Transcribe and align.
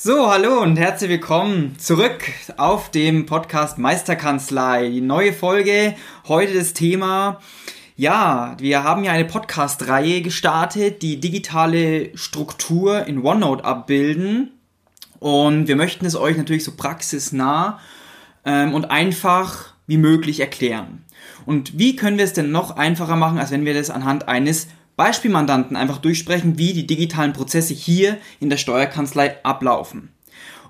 So, 0.00 0.30
hallo 0.30 0.60
und 0.60 0.78
herzlich 0.78 1.10
willkommen 1.10 1.76
zurück 1.76 2.22
auf 2.56 2.88
dem 2.92 3.26
Podcast 3.26 3.78
Meisterkanzlei. 3.78 4.90
Die 4.90 5.00
neue 5.00 5.32
Folge, 5.32 5.96
heute 6.28 6.54
das 6.54 6.72
Thema 6.72 7.40
ja, 7.96 8.54
wir 8.60 8.84
haben 8.84 9.02
ja 9.02 9.10
eine 9.10 9.24
Podcast-Reihe 9.24 10.22
gestartet, 10.22 11.02
die 11.02 11.18
digitale 11.18 12.16
Struktur 12.16 13.08
in 13.08 13.24
OneNote 13.24 13.64
abbilden. 13.64 14.52
Und 15.18 15.66
wir 15.66 15.74
möchten 15.74 16.06
es 16.06 16.14
euch 16.14 16.36
natürlich 16.36 16.62
so 16.62 16.76
praxisnah 16.76 17.80
ähm, 18.44 18.74
und 18.74 18.92
einfach 18.92 19.74
wie 19.88 19.98
möglich 19.98 20.38
erklären. 20.38 21.06
Und 21.44 21.76
wie 21.76 21.96
können 21.96 22.18
wir 22.18 22.24
es 22.24 22.34
denn 22.34 22.52
noch 22.52 22.76
einfacher 22.76 23.16
machen, 23.16 23.40
als 23.40 23.50
wenn 23.50 23.64
wir 23.64 23.74
das 23.74 23.90
anhand 23.90 24.28
eines 24.28 24.68
Beispielmandanten 24.98 25.76
einfach 25.76 25.98
durchsprechen, 25.98 26.58
wie 26.58 26.74
die 26.74 26.86
digitalen 26.86 27.32
Prozesse 27.32 27.72
hier 27.72 28.18
in 28.40 28.50
der 28.50 28.58
Steuerkanzlei 28.58 29.42
ablaufen. 29.44 30.10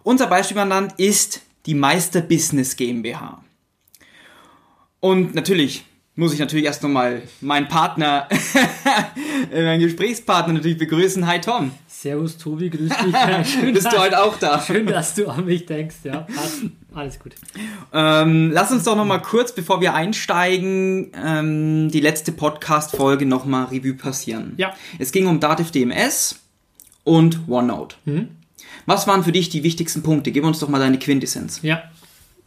Unser 0.04 0.28
Beispielmandant 0.28 0.92
ist 0.98 1.40
die 1.66 1.74
Meister 1.74 2.20
Business 2.20 2.76
GmbH. 2.76 3.42
Und 5.00 5.34
natürlich 5.34 5.84
muss 6.14 6.34
ich 6.34 6.40
natürlich 6.40 6.66
erst 6.66 6.82
nochmal 6.82 7.22
meinen 7.40 7.68
Partner, 7.68 8.28
meinen 9.50 9.80
Gesprächspartner 9.80 10.54
natürlich 10.54 10.78
begrüßen. 10.78 11.26
Hi 11.26 11.40
Tom. 11.40 11.72
Servus 11.86 12.36
Tobi, 12.36 12.70
grüß 12.70 12.90
dich. 12.90 13.16
Schön, 13.52 13.72
Bist 13.72 13.92
du 13.92 13.98
heute 13.98 14.22
auch 14.22 14.38
da? 14.38 14.60
Schön, 14.60 14.86
dass 14.86 15.14
du 15.14 15.28
an 15.28 15.46
mich 15.46 15.66
denkst, 15.66 15.96
ja. 16.04 16.20
Passt. 16.20 16.64
Alles 16.94 17.18
gut. 17.18 17.34
Ähm, 17.92 18.50
lass 18.52 18.72
uns 18.72 18.84
doch 18.84 18.96
nochmal 18.96 19.20
kurz, 19.20 19.52
bevor 19.52 19.80
wir 19.80 19.94
einsteigen, 19.94 21.12
ähm, 21.14 21.90
die 21.90 22.00
letzte 22.00 22.32
Podcast-Folge 22.32 23.26
nochmal 23.26 23.66
Revue 23.66 23.94
passieren. 23.94 24.54
Ja. 24.56 24.74
Es 24.98 25.12
ging 25.12 25.26
um 25.26 25.38
Dativ 25.38 25.70
DMS 25.70 26.40
und 27.04 27.40
OneNote. 27.48 27.96
Mhm. 28.06 28.28
Was 28.86 29.06
waren 29.06 29.22
für 29.22 29.32
dich 29.32 29.50
die 29.50 29.62
wichtigsten 29.62 30.02
Punkte? 30.02 30.32
Gib 30.32 30.44
uns 30.44 30.58
doch 30.60 30.68
mal 30.68 30.78
deine 30.78 30.98
Quintessenz. 30.98 31.60
Ja. 31.62 31.82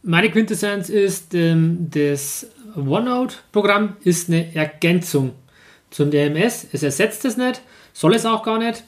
Meine 0.02 0.30
Quintessenz 0.30 0.88
ist 0.88 1.34
ähm, 1.34 1.88
das 1.90 2.46
OneNote-Programm 2.74 3.96
ist 4.02 4.28
eine 4.28 4.52
Ergänzung 4.54 5.32
zum 5.90 6.10
DMS. 6.10 6.66
Es 6.72 6.82
ersetzt 6.82 7.24
es 7.24 7.36
nicht, 7.36 7.62
soll 7.92 8.14
es 8.14 8.26
auch 8.26 8.42
gar 8.42 8.58
nicht, 8.58 8.82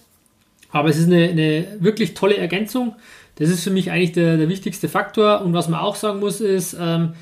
aber 0.70 0.88
es 0.88 0.96
ist 0.96 1.06
eine, 1.06 1.28
eine 1.28 1.76
wirklich 1.78 2.14
tolle 2.14 2.36
Ergänzung. 2.36 2.96
Das 3.36 3.48
ist 3.48 3.64
für 3.64 3.70
mich 3.70 3.90
eigentlich 3.90 4.12
der, 4.12 4.36
der 4.36 4.48
wichtigste 4.48 4.88
Faktor. 4.88 5.42
Und 5.42 5.52
was 5.52 5.68
man 5.68 5.80
auch 5.80 5.96
sagen 5.96 6.20
muss, 6.20 6.40
ist, 6.40 6.76
ähm, 6.78 7.14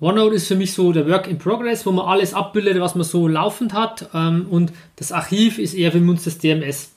OneNote 0.00 0.36
ist 0.36 0.48
für 0.48 0.56
mich 0.56 0.72
so 0.72 0.92
der 0.92 1.08
Work 1.08 1.28
in 1.28 1.38
Progress, 1.38 1.86
wo 1.86 1.92
man 1.92 2.06
alles 2.06 2.34
abbildet, 2.34 2.80
was 2.80 2.94
man 2.94 3.04
so 3.04 3.28
laufend 3.28 3.72
hat. 3.72 4.08
Ähm, 4.14 4.46
und 4.50 4.72
das 4.96 5.12
Archiv 5.12 5.58
ist 5.58 5.74
eher 5.74 5.92
für 5.92 5.98
uns 5.98 6.24
das 6.24 6.38
DMS. 6.38 6.92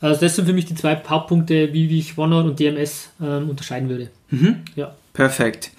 Also 0.00 0.20
das 0.20 0.36
sind 0.36 0.46
für 0.46 0.52
mich 0.52 0.66
die 0.66 0.74
zwei 0.74 1.00
Hauptpunkte, 1.08 1.72
wie, 1.72 1.88
wie 1.88 1.98
ich 1.98 2.18
OneNote 2.18 2.50
und 2.50 2.60
DMS 2.60 3.10
ähm, 3.22 3.50
unterscheiden 3.50 3.88
würde. 3.88 4.10
Mhm. 4.30 4.62
Ja. 4.76 4.94
Perfekt. 5.12 5.70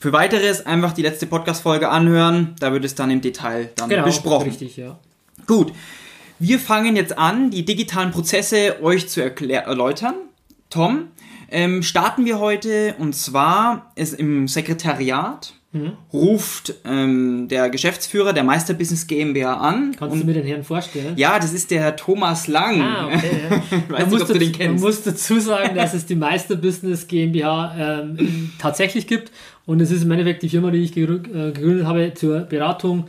Für 0.00 0.12
weiteres 0.12 0.66
einfach 0.66 0.92
die 0.92 1.02
letzte 1.02 1.26
Podcast-Folge 1.26 1.88
anhören, 1.88 2.54
da 2.60 2.72
wird 2.72 2.84
es 2.84 2.94
dann 2.94 3.10
im 3.10 3.20
Detail 3.20 3.70
dann 3.76 3.88
genau, 3.88 4.04
besprochen. 4.04 4.48
Richtig, 4.48 4.76
ja. 4.76 4.98
Gut. 5.46 5.72
Wir 6.38 6.58
fangen 6.58 6.96
jetzt 6.96 7.16
an, 7.16 7.50
die 7.50 7.64
digitalen 7.64 8.10
Prozesse 8.10 8.82
euch 8.82 9.08
zu 9.08 9.22
erläutern. 9.22 10.14
Tom, 10.68 11.08
ähm, 11.54 11.82
starten 11.82 12.24
wir 12.24 12.40
heute 12.40 12.96
und 12.98 13.14
zwar 13.14 13.92
ist 13.94 14.14
im 14.14 14.48
Sekretariat 14.48 15.54
mhm. 15.72 15.92
ruft 16.12 16.74
ähm, 16.84 17.46
der 17.48 17.70
Geschäftsführer 17.70 18.32
der 18.32 18.42
Meister 18.42 18.74
Business 18.74 19.06
GmbH 19.06 19.54
an. 19.54 19.94
Kannst 19.96 20.20
du 20.20 20.26
mir 20.26 20.34
den 20.34 20.44
Herrn 20.44 20.64
vorstellen? 20.64 21.14
Ja, 21.16 21.38
das 21.38 21.52
ist 21.52 21.70
der 21.70 21.80
Herr 21.80 21.96
Thomas 21.96 22.48
Lang. 22.48 22.82
Ah, 22.82 23.06
okay. 23.06 23.30
Ja. 23.50 23.82
weiß 23.88 24.10
nicht, 24.10 24.22
ob 24.22 24.28
du 24.28 24.38
den 24.38 24.52
kennst. 24.52 24.82
Man 24.82 24.90
muss 24.90 25.02
dazu 25.02 25.38
sagen, 25.38 25.76
dass 25.76 25.94
es 25.94 26.06
die 26.06 26.16
Meister 26.16 26.56
Business 26.56 27.06
GmbH 27.06 27.76
ähm, 27.78 28.50
tatsächlich 28.58 29.06
gibt 29.06 29.30
und 29.64 29.80
es 29.80 29.92
ist 29.92 30.02
im 30.02 30.10
Endeffekt 30.10 30.42
die 30.42 30.48
Firma, 30.48 30.72
die 30.72 30.78
ich 30.78 30.96
äh, 30.96 31.06
gegründet 31.06 31.86
habe 31.86 32.12
zur 32.14 32.40
Beratung 32.40 33.04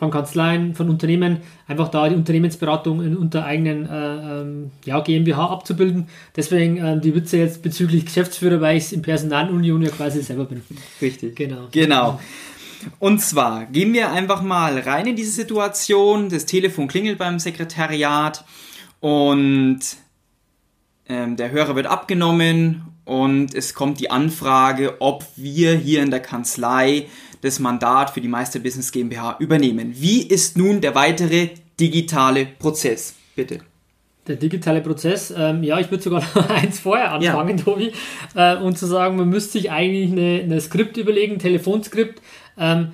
von 0.00 0.10
Kanzleien, 0.10 0.74
von 0.74 0.88
Unternehmen, 0.88 1.42
einfach 1.68 1.88
da 1.88 2.08
die 2.08 2.14
Unternehmensberatung 2.14 3.02
in, 3.02 3.16
unter 3.18 3.44
eigenen 3.44 3.86
äh, 3.86 4.40
ähm, 4.40 4.70
ja, 4.86 4.98
GmbH 5.00 5.50
abzubilden. 5.50 6.08
Deswegen 6.34 6.78
ähm, 6.78 7.02
die 7.02 7.14
Witze 7.14 7.36
jetzt 7.36 7.62
bezüglich 7.62 8.06
Geschäftsführer, 8.06 8.62
weil 8.62 8.78
ich 8.78 8.84
es 8.84 8.92
in 8.92 9.02
Personalunion 9.02 9.82
ja 9.82 9.90
quasi 9.90 10.22
selber 10.22 10.46
bin. 10.46 10.62
Richtig. 11.02 11.36
Genau. 11.36 11.68
Genau. 11.70 12.18
Und 12.98 13.20
zwar 13.20 13.66
gehen 13.66 13.92
wir 13.92 14.10
einfach 14.10 14.40
mal 14.40 14.78
rein 14.78 15.06
in 15.06 15.16
diese 15.16 15.32
Situation. 15.32 16.30
Das 16.30 16.46
Telefon 16.46 16.88
klingelt 16.88 17.18
beim 17.18 17.38
Sekretariat 17.38 18.42
und 19.00 19.80
ähm, 21.10 21.36
der 21.36 21.50
Hörer 21.50 21.76
wird 21.76 21.88
abgenommen 21.88 22.84
und 23.04 23.54
es 23.54 23.74
kommt 23.74 24.00
die 24.00 24.10
Anfrage, 24.10 24.96
ob 25.00 25.26
wir 25.36 25.74
hier 25.74 26.02
in 26.02 26.10
der 26.10 26.20
Kanzlei 26.20 27.06
das 27.42 27.58
Mandat 27.58 28.10
für 28.10 28.20
die 28.20 28.28
Meister 28.28 28.58
Business 28.58 28.92
GmbH 28.92 29.36
übernehmen. 29.38 29.94
Wie 29.96 30.22
ist 30.22 30.56
nun 30.56 30.80
der 30.80 30.94
weitere 30.94 31.50
digitale 31.78 32.46
Prozess? 32.46 33.14
Bitte. 33.34 33.60
Der 34.26 34.36
digitale 34.36 34.80
Prozess, 34.80 35.32
ähm, 35.36 35.62
ja, 35.62 35.80
ich 35.80 35.90
würde 35.90 36.02
sogar 36.02 36.22
noch 36.34 36.50
eins 36.50 36.80
vorher 36.80 37.12
anfangen, 37.12 37.58
ja. 37.58 37.64
Tobi, 37.64 37.92
äh, 38.34 38.56
und 38.56 38.76
zu 38.78 38.86
sagen, 38.86 39.16
man 39.16 39.28
müsste 39.28 39.52
sich 39.52 39.70
eigentlich 39.70 40.12
eine, 40.12 40.42
eine 40.42 40.60
Skript 40.60 40.96
überlegen, 40.98 41.34
ein 41.34 41.38
Telefonskript, 41.38 42.20
ähm, 42.58 42.92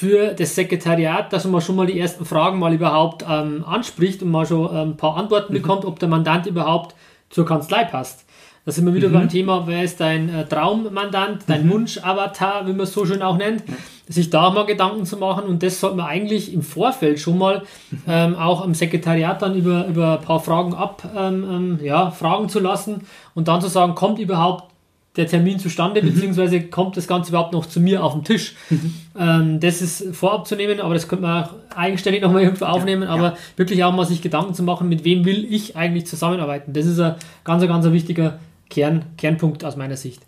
für 0.00 0.32
das 0.34 0.54
Sekretariat, 0.54 1.32
dass 1.32 1.44
man 1.44 1.60
schon 1.60 1.76
mal 1.76 1.86
die 1.86 1.98
ersten 1.98 2.24
Fragen 2.24 2.58
mal 2.58 2.72
überhaupt 2.72 3.24
ähm, 3.28 3.64
anspricht 3.66 4.22
und 4.22 4.30
mal 4.30 4.46
schon 4.46 4.66
ähm, 4.74 4.90
ein 4.90 4.96
paar 4.96 5.16
Antworten 5.16 5.52
mhm. 5.52 5.58
bekommt, 5.58 5.84
ob 5.84 5.98
der 5.98 6.08
Mandant 6.08 6.46
überhaupt 6.46 6.94
zur 7.28 7.44
Kanzlei 7.44 7.84
passt. 7.84 8.24
Da 8.70 8.74
sind 8.74 8.86
wir 8.86 8.94
wieder 8.94 9.08
mhm. 9.08 9.14
beim 9.14 9.28
Thema, 9.28 9.66
wer 9.66 9.82
ist 9.82 9.98
dein 9.98 10.28
äh, 10.28 10.46
Traummandant, 10.46 11.42
dein 11.48 11.66
mhm. 11.66 11.72
Wunschavatar, 11.72 12.68
wie 12.68 12.70
man 12.70 12.82
es 12.82 12.92
so 12.92 13.04
schön 13.04 13.20
auch 13.20 13.36
nennt, 13.36 13.64
ja. 13.66 13.74
sich 14.06 14.30
da 14.30 14.48
mal 14.50 14.64
Gedanken 14.64 15.04
zu 15.06 15.16
machen 15.16 15.46
und 15.46 15.64
das 15.64 15.80
sollte 15.80 15.96
man 15.96 16.06
eigentlich 16.06 16.54
im 16.54 16.62
Vorfeld 16.62 17.18
schon 17.18 17.36
mal 17.36 17.64
mhm. 17.90 17.98
ähm, 18.06 18.36
auch 18.36 18.62
am 18.62 18.74
Sekretariat 18.74 19.42
dann 19.42 19.56
über, 19.56 19.88
über 19.88 20.20
ein 20.20 20.24
paar 20.24 20.38
Fragen 20.38 20.74
ab, 20.74 21.02
ähm, 21.16 21.44
ähm, 21.50 21.78
ja, 21.82 22.12
fragen 22.12 22.48
zu 22.48 22.60
lassen 22.60 23.00
und 23.34 23.48
dann 23.48 23.60
zu 23.60 23.66
sagen, 23.66 23.96
kommt 23.96 24.20
überhaupt 24.20 24.70
der 25.16 25.26
Termin 25.26 25.58
zustande, 25.58 26.00
mhm. 26.00 26.14
beziehungsweise 26.14 26.60
kommt 26.60 26.96
das 26.96 27.08
Ganze 27.08 27.30
überhaupt 27.30 27.52
noch 27.52 27.66
zu 27.66 27.80
mir 27.80 28.04
auf 28.04 28.12
den 28.12 28.22
Tisch. 28.22 28.54
Mhm. 28.70 28.94
Ähm, 29.18 29.58
das 29.58 29.82
ist 29.82 30.14
vorab 30.14 30.46
zu 30.46 30.54
nehmen, 30.54 30.80
aber 30.80 30.94
das 30.94 31.08
könnte 31.08 31.22
man 31.22 31.42
auch 31.42 31.50
eigenständig 31.74 32.22
nochmal 32.22 32.42
irgendwo 32.42 32.66
aufnehmen, 32.66 33.02
ja, 33.02 33.08
aber 33.08 33.30
ja. 33.30 33.36
wirklich 33.56 33.82
auch 33.82 33.92
mal 33.92 34.06
sich 34.06 34.22
Gedanken 34.22 34.54
zu 34.54 34.62
machen, 34.62 34.88
mit 34.88 35.02
wem 35.02 35.24
will 35.24 35.44
ich 35.52 35.76
eigentlich 35.76 36.06
zusammenarbeiten. 36.06 36.72
Das 36.72 36.86
ist 36.86 37.00
ein 37.00 37.16
ganz, 37.42 37.66
ganz 37.66 37.84
wichtiger 37.90 38.38
Kern, 38.70 39.04
Kernpunkt 39.18 39.64
aus 39.64 39.76
meiner 39.76 39.96
Sicht. 39.96 40.22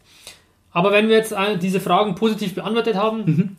Aber 0.72 0.92
wenn 0.92 1.08
wir 1.08 1.16
jetzt 1.16 1.32
äh, 1.32 1.56
diese 1.58 1.80
Fragen 1.80 2.14
positiv 2.14 2.54
beantwortet 2.54 2.96
haben 2.96 3.24
mhm. 3.24 3.56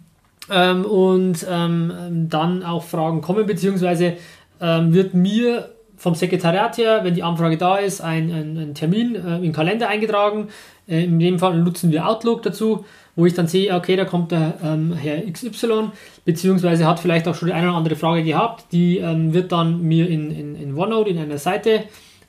ähm, 0.51 0.85
und 0.85 1.45
ähm, 1.49 2.27
dann 2.29 2.63
auch 2.63 2.83
Fragen 2.83 3.21
kommen, 3.21 3.45
beziehungsweise 3.45 4.17
ähm, 4.59 4.93
wird 4.93 5.13
mir 5.13 5.69
vom 5.95 6.15
Sekretariat 6.15 6.77
her, 6.77 7.01
wenn 7.03 7.13
die 7.13 7.23
Anfrage 7.23 7.57
da 7.57 7.77
ist, 7.77 8.01
ein, 8.01 8.29
ein, 8.29 8.57
ein 8.57 8.73
Termin 8.73 9.15
äh, 9.15 9.37
im 9.37 9.53
Kalender 9.53 9.87
eingetragen. 9.87 10.49
Äh, 10.87 11.05
in 11.05 11.19
dem 11.19 11.39
Fall 11.39 11.57
nutzen 11.59 11.91
wir 11.91 12.07
Outlook 12.07 12.43
dazu, 12.43 12.83
wo 13.15 13.25
ich 13.25 13.33
dann 13.35 13.47
sehe, 13.47 13.73
okay, 13.73 13.95
da 13.95 14.05
kommt 14.05 14.31
der 14.31 14.55
ähm, 14.63 14.93
Herr 14.93 15.21
XY, 15.31 15.91
beziehungsweise 16.25 16.85
hat 16.87 16.99
vielleicht 16.99 17.27
auch 17.27 17.35
schon 17.35 17.47
die 17.47 17.53
eine 17.53 17.69
oder 17.69 17.77
andere 17.77 17.95
Frage 17.95 18.23
gehabt. 18.23 18.65
Die 18.71 18.97
ähm, 18.97 19.33
wird 19.33 19.51
dann 19.51 19.81
mir 19.81 20.09
in, 20.09 20.31
in, 20.31 20.55
in 20.55 20.77
OneNote 20.77 21.11
in 21.11 21.19
einer 21.19 21.37
Seite 21.37 21.83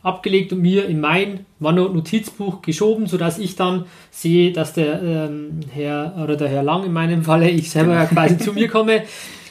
abgelegt 0.04 0.52
und 0.52 0.60
mir 0.60 0.86
in 0.86 1.00
mein 1.00 1.46
OneNote-Notizbuch 1.60 2.62
geschoben, 2.62 3.06
sodass 3.06 3.38
ich 3.38 3.56
dann 3.56 3.86
sehe, 4.10 4.52
dass 4.52 4.74
der 4.74 5.02
ähm, 5.02 5.60
Herr 5.72 6.14
oder 6.22 6.36
der 6.36 6.48
Herr 6.48 6.62
Lang 6.62 6.84
in 6.84 6.92
meinem 6.92 7.24
Falle, 7.24 7.50
ich 7.50 7.70
selber 7.70 7.94
ja 7.94 8.06
quasi 8.06 8.38
zu 8.38 8.52
mir 8.52 8.68
komme. 8.70 9.02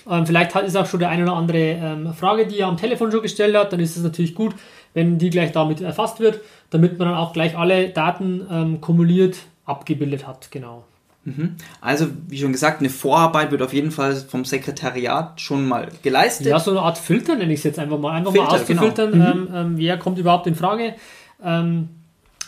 Ähm, 0.09 0.25
vielleicht 0.25 0.53
hat 0.55 0.65
es 0.65 0.75
auch 0.75 0.85
schon 0.85 0.99
der 0.99 1.09
eine 1.09 1.23
oder 1.23 1.33
andere 1.33 1.57
ähm, 1.57 2.13
Frage, 2.13 2.45
die 2.45 2.59
er 2.59 2.67
am 2.67 2.77
Telefon 2.77 3.11
schon 3.11 3.21
gestellt 3.21 3.57
hat, 3.57 3.73
dann 3.73 3.79
ist 3.79 3.97
es 3.97 4.03
natürlich 4.03 4.35
gut, 4.35 4.55
wenn 4.93 5.17
die 5.17 5.31
gleich 5.31 5.51
damit 5.51 5.81
erfasst 5.81 6.19
wird, 6.19 6.39
damit 6.69 6.99
man 6.99 7.09
dann 7.09 7.17
auch 7.17 7.33
gleich 7.33 7.57
alle 7.57 7.89
Daten 7.89 8.45
ähm, 8.49 8.81
kumuliert 8.81 9.37
abgebildet 9.65 10.27
hat, 10.27 10.51
genau. 10.51 10.83
Mhm. 11.25 11.55
Also, 11.79 12.07
wie 12.27 12.37
schon 12.37 12.51
gesagt, 12.51 12.81
eine 12.81 12.89
Vorarbeit 12.89 13.51
wird 13.51 13.61
auf 13.61 13.73
jeden 13.73 13.91
Fall 13.91 14.15
vom 14.15 14.43
Sekretariat 14.43 15.39
schon 15.39 15.67
mal 15.67 15.87
geleistet. 16.01 16.47
Ja, 16.47 16.59
so 16.59 16.71
eine 16.71 16.81
Art 16.81 16.97
Filter 16.97 17.35
nenne 17.35 17.53
ich 17.53 17.59
es 17.59 17.63
jetzt 17.63 17.79
einfach 17.79 17.97
mal. 17.97 18.11
Einfach 18.11 18.33
Filter, 18.33 18.47
mal 18.47 18.55
auszufiltern, 18.55 19.11
genau. 19.11 19.33
mhm. 19.33 19.47
ähm, 19.47 19.55
ähm, 19.55 19.77
wer 19.77 19.97
kommt 19.97 20.17
überhaupt 20.17 20.47
in 20.47 20.55
Frage. 20.55 20.95
Ähm, 21.43 21.89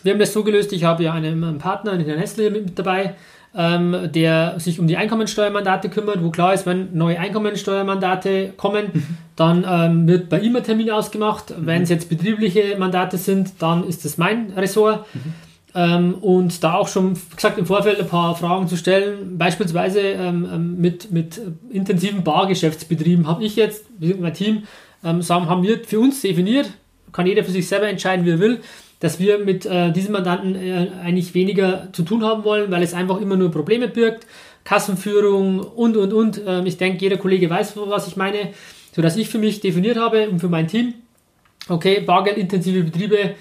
wir 0.03 0.11
haben 0.11 0.19
das 0.19 0.33
so 0.33 0.43
gelöst, 0.43 0.71
ich 0.73 0.83
habe 0.83 1.03
ja 1.03 1.13
einen, 1.13 1.57
Partner, 1.57 1.97
den 1.97 2.05
Herrn 2.05 2.19
Hessler 2.19 2.51
mit 2.51 2.77
dabei, 2.77 3.15
ähm, 3.55 4.09
der 4.13 4.59
sich 4.59 4.79
um 4.79 4.87
die 4.87 4.97
Einkommensteuermandate 4.97 5.89
kümmert, 5.89 6.21
wo 6.21 6.29
klar 6.29 6.53
ist, 6.53 6.65
wenn 6.65 6.95
neue 6.95 7.17
Einkommensteuermandate 7.17 8.53
kommen, 8.57 8.87
mhm. 8.93 9.17
dann 9.35 9.65
ähm, 9.67 10.07
wird 10.07 10.29
bei 10.29 10.39
ihm 10.39 10.55
ein 10.55 10.63
Termin 10.63 10.91
ausgemacht. 10.91 11.57
Mhm. 11.57 11.65
Wenn 11.65 11.81
es 11.83 11.89
jetzt 11.89 12.09
betriebliche 12.09 12.75
Mandate 12.77 13.17
sind, 13.17 13.53
dann 13.59 13.87
ist 13.87 14.03
das 14.03 14.17
mein 14.17 14.51
Ressort. 14.55 15.05
Mhm. 15.15 15.33
Ähm, 15.75 16.15
und 16.15 16.63
da 16.63 16.75
auch 16.75 16.87
schon 16.87 17.17
gesagt 17.35 17.57
im 17.57 17.65
Vorfeld 17.65 17.99
ein 17.99 18.07
paar 18.07 18.35
Fragen 18.37 18.69
zu 18.69 18.77
stellen, 18.77 19.37
beispielsweise 19.37 19.99
ähm, 19.99 20.47
ähm 20.51 20.77
mit, 20.79 21.11
mit 21.11 21.41
intensiven 21.69 22.23
Bargeschäftsbetrieben 22.23 23.27
habe 23.27 23.43
ich 23.43 23.57
jetzt, 23.57 23.85
mein 23.99 24.33
Team, 24.33 24.63
ähm, 25.03 25.21
sagen, 25.21 25.49
haben 25.49 25.63
wir 25.63 25.83
für 25.83 25.99
uns 25.99 26.21
definiert, 26.21 26.71
kann 27.11 27.27
jeder 27.27 27.43
für 27.43 27.51
sich 27.51 27.67
selber 27.67 27.89
entscheiden, 27.89 28.25
wie 28.25 28.31
er 28.31 28.39
will, 28.39 28.61
dass 29.01 29.19
wir 29.19 29.39
mit 29.39 29.65
äh, 29.65 29.91
diesen 29.91 30.13
Mandanten 30.13 30.55
äh, 30.55 30.87
eigentlich 31.03 31.33
weniger 31.33 31.89
zu 31.91 32.03
tun 32.03 32.23
haben 32.23 32.45
wollen, 32.45 32.71
weil 32.71 32.81
es 32.81 32.93
einfach 32.93 33.19
immer 33.19 33.35
nur 33.35 33.51
Probleme 33.51 33.89
birgt, 33.89 34.25
Kassenführung 34.63 35.59
und, 35.59 35.97
und, 35.97 36.13
und. 36.13 36.41
Ähm, 36.47 36.65
ich 36.65 36.77
denke, 36.77 37.01
jeder 37.01 37.17
Kollege 37.17 37.49
weiß, 37.49 37.73
was 37.75 38.07
ich 38.07 38.15
meine, 38.15 38.49
sodass 38.95 39.17
ich 39.17 39.27
für 39.27 39.39
mich 39.39 39.59
definiert 39.59 39.97
habe 39.97 40.29
und 40.29 40.39
für 40.39 40.47
mein 40.47 40.67
Team, 40.67 40.93
okay, 41.67 41.99
bargeldintensive 41.99 42.83
Betriebe 42.83 43.35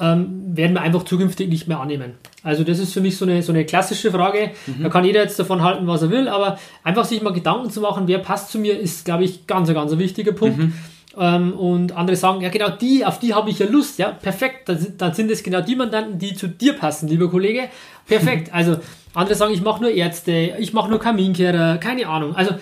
ähm, 0.00 0.56
werden 0.56 0.74
wir 0.74 0.82
einfach 0.82 1.04
zukünftig 1.04 1.48
nicht 1.48 1.68
mehr 1.68 1.80
annehmen. 1.80 2.14
Also 2.42 2.64
das 2.64 2.78
ist 2.78 2.92
für 2.92 3.00
mich 3.00 3.16
so 3.16 3.24
eine, 3.24 3.42
so 3.42 3.52
eine 3.52 3.64
klassische 3.64 4.10
Frage. 4.10 4.50
Mhm. 4.66 4.82
Da 4.82 4.88
kann 4.88 5.04
jeder 5.04 5.22
jetzt 5.22 5.38
davon 5.38 5.62
halten, 5.62 5.86
was 5.86 6.02
er 6.02 6.10
will, 6.10 6.28
aber 6.28 6.58
einfach 6.82 7.04
sich 7.04 7.22
mal 7.22 7.32
Gedanken 7.32 7.70
zu 7.70 7.80
machen, 7.80 8.08
wer 8.08 8.18
passt 8.18 8.50
zu 8.50 8.58
mir, 8.58 8.78
ist, 8.78 9.04
glaube 9.04 9.24
ich, 9.24 9.46
ganz, 9.46 9.72
ganz 9.72 9.92
ein 9.92 9.98
wichtiger 9.98 10.32
Punkt. 10.32 10.58
Mhm. 10.58 10.72
Ähm, 11.16 11.52
und 11.52 11.92
andere 11.96 12.16
sagen, 12.16 12.40
ja 12.40 12.48
genau 12.48 12.70
die, 12.70 13.04
auf 13.04 13.20
die 13.20 13.34
habe 13.34 13.48
ich 13.50 13.60
ja 13.60 13.66
Lust, 13.66 13.98
ja, 13.98 14.10
perfekt, 14.10 14.68
dann, 14.68 14.84
dann 14.98 15.14
sind 15.14 15.30
es 15.30 15.44
genau 15.44 15.60
die 15.60 15.76
Mandanten, 15.76 16.18
die 16.18 16.34
zu 16.34 16.48
dir 16.48 16.72
passen, 16.72 17.08
lieber 17.08 17.30
Kollege, 17.30 17.68
perfekt. 18.06 18.50
Also 18.52 18.78
andere 19.14 19.36
sagen, 19.36 19.54
ich 19.54 19.62
mache 19.62 19.80
nur 19.80 19.92
Ärzte, 19.92 20.54
ich 20.58 20.72
mache 20.72 20.90
nur 20.90 20.98
Kaminkehrer, 20.98 21.78
keine 21.78 22.08
Ahnung. 22.08 22.34
Also 22.34 22.56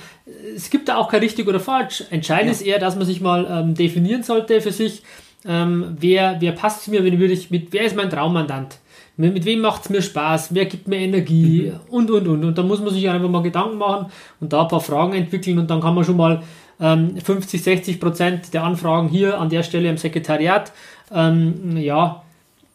es 0.54 0.68
gibt 0.68 0.88
da 0.88 0.96
auch 0.96 1.08
kein 1.08 1.20
richtig 1.20 1.48
oder 1.48 1.60
falsch. 1.60 2.04
Entscheidend 2.10 2.48
ja. 2.48 2.52
ist 2.52 2.62
eher, 2.62 2.78
dass 2.78 2.94
man 2.94 3.06
sich 3.06 3.22
mal 3.22 3.46
ähm, 3.50 3.74
definieren 3.74 4.22
sollte 4.22 4.60
für 4.60 4.70
sich, 4.70 5.02
ähm, 5.46 5.96
wer, 5.98 6.36
wer 6.40 6.52
passt 6.52 6.84
zu 6.84 6.90
mir, 6.90 7.04
wenn 7.04 7.18
würde 7.18 7.32
ich 7.32 7.50
mit, 7.50 7.72
wer 7.72 7.84
ist 7.84 7.96
mein 7.96 8.10
Traummandant? 8.10 8.78
Mit, 9.16 9.34
mit 9.34 9.44
wem 9.44 9.60
macht 9.60 9.84
es 9.84 9.90
mir 9.90 10.02
Spaß? 10.02 10.54
Wer 10.54 10.66
gibt 10.66 10.88
mir 10.88 10.98
Energie? 10.98 11.72
Mhm. 11.72 11.92
Und, 11.92 12.10
und, 12.10 12.28
und. 12.28 12.44
Und 12.44 12.58
da 12.58 12.62
muss 12.62 12.80
man 12.80 12.94
sich 12.94 13.08
einfach 13.08 13.28
mal 13.28 13.42
Gedanken 13.42 13.78
machen 13.78 14.06
und 14.40 14.52
da 14.52 14.62
ein 14.62 14.68
paar 14.68 14.80
Fragen 14.80 15.12
entwickeln 15.14 15.58
und 15.58 15.70
dann 15.70 15.80
kann 15.80 15.94
man 15.94 16.04
schon 16.04 16.16
mal 16.16 16.42
ähm, 16.80 17.16
50, 17.16 17.62
60 17.62 18.00
Prozent 18.00 18.54
der 18.54 18.64
Anfragen 18.64 19.08
hier 19.08 19.38
an 19.40 19.48
der 19.48 19.62
Stelle 19.62 19.88
im 19.88 19.98
Sekretariat 19.98 20.72
ähm, 21.14 21.76
ja, 21.76 22.22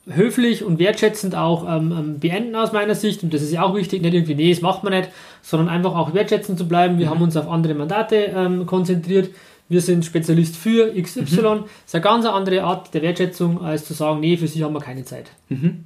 höflich 0.09 0.63
und 0.63 0.79
wertschätzend 0.79 1.35
auch 1.35 1.63
ähm, 1.63 1.91
ähm, 1.91 2.19
beenden 2.19 2.55
aus 2.55 2.71
meiner 2.71 2.95
Sicht. 2.95 3.23
Und 3.23 3.33
das 3.33 3.41
ist 3.41 3.51
ja 3.51 3.63
auch 3.63 3.75
wichtig, 3.75 4.01
nicht 4.01 4.13
irgendwie, 4.13 4.35
nee, 4.35 4.51
das 4.51 4.61
macht 4.61 4.83
man 4.83 4.93
nicht, 4.93 5.09
sondern 5.41 5.69
einfach 5.69 5.95
auch 5.95 6.13
wertschätzend 6.13 6.57
zu 6.57 6.67
bleiben. 6.67 6.97
Wir 6.99 7.07
mhm. 7.07 7.09
haben 7.11 7.21
uns 7.21 7.35
auf 7.35 7.49
andere 7.49 7.73
Mandate 7.73 8.15
ähm, 8.35 8.65
konzentriert. 8.65 9.29
Wir 9.69 9.81
sind 9.81 10.05
Spezialist 10.05 10.55
für 10.55 10.93
XY. 10.93 11.21
Mhm. 11.21 11.25
Das 11.25 11.41
ist 11.85 11.95
eine 11.95 12.03
ganz 12.03 12.25
andere 12.25 12.63
Art 12.63 12.93
der 12.93 13.01
Wertschätzung, 13.01 13.61
als 13.61 13.85
zu 13.85 13.93
sagen, 13.93 14.21
nee, 14.21 14.37
für 14.37 14.47
Sie 14.47 14.63
haben 14.63 14.73
wir 14.73 14.79
keine 14.79 15.03
Zeit. 15.03 15.31
Mhm. 15.49 15.83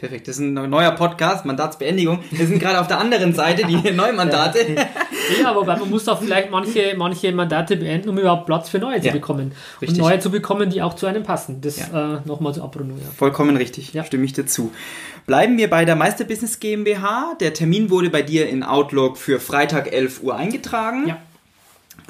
Perfekt, 0.00 0.28
das 0.28 0.36
ist 0.36 0.40
ein 0.40 0.54
neuer 0.54 0.92
Podcast, 0.92 1.44
Mandatsbeendigung. 1.44 2.20
Wir 2.30 2.46
sind 2.46 2.58
gerade 2.58 2.80
auf 2.80 2.88
der 2.88 2.98
anderen 2.98 3.34
Seite, 3.34 3.66
die 3.66 3.90
neuen 3.94 4.16
Mandate. 4.16 4.60
ja, 5.42 5.54
wobei 5.54 5.76
man 5.76 5.90
muss 5.90 6.08
auch 6.08 6.22
vielleicht 6.22 6.50
manche, 6.50 6.94
manche 6.96 7.30
Mandate 7.32 7.76
beenden, 7.76 8.08
um 8.08 8.16
überhaupt 8.16 8.46
Platz 8.46 8.70
für 8.70 8.78
neue 8.78 8.96
ja, 8.96 9.02
zu 9.02 9.10
bekommen. 9.10 9.52
Richtig. 9.82 9.98
Und 9.98 10.08
neue 10.08 10.18
zu 10.18 10.30
bekommen, 10.30 10.70
die 10.70 10.80
auch 10.80 10.94
zu 10.94 11.04
einem 11.04 11.22
passen. 11.22 11.60
Das 11.60 11.78
ja. 11.78 12.14
äh, 12.14 12.20
nochmal 12.24 12.54
zur 12.54 12.64
Abrundung. 12.64 12.96
Ja. 12.96 13.10
Vollkommen 13.14 13.58
richtig, 13.58 13.92
ja. 13.92 14.02
stimme 14.02 14.24
ich 14.24 14.32
dazu. 14.32 14.72
Bleiben 15.26 15.58
wir 15.58 15.68
bei 15.68 15.84
der 15.84 15.96
Meisterbusiness 15.96 16.60
GmbH. 16.60 17.34
Der 17.38 17.52
Termin 17.52 17.90
wurde 17.90 18.08
bei 18.08 18.22
dir 18.22 18.48
in 18.48 18.62
Outlook 18.62 19.18
für 19.18 19.38
Freitag 19.38 19.92
11 19.92 20.22
Uhr 20.22 20.34
eingetragen. 20.34 21.08
Ja. 21.08 21.18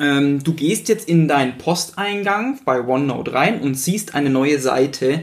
Ähm, 0.00 0.42
du 0.42 0.54
gehst 0.54 0.88
jetzt 0.88 1.08
in 1.08 1.28
deinen 1.28 1.58
Posteingang 1.58 2.58
bei 2.64 2.80
OneNote 2.80 3.34
rein 3.34 3.60
und 3.60 3.74
siehst 3.74 4.14
eine 4.14 4.30
neue 4.30 4.58
Seite 4.58 5.22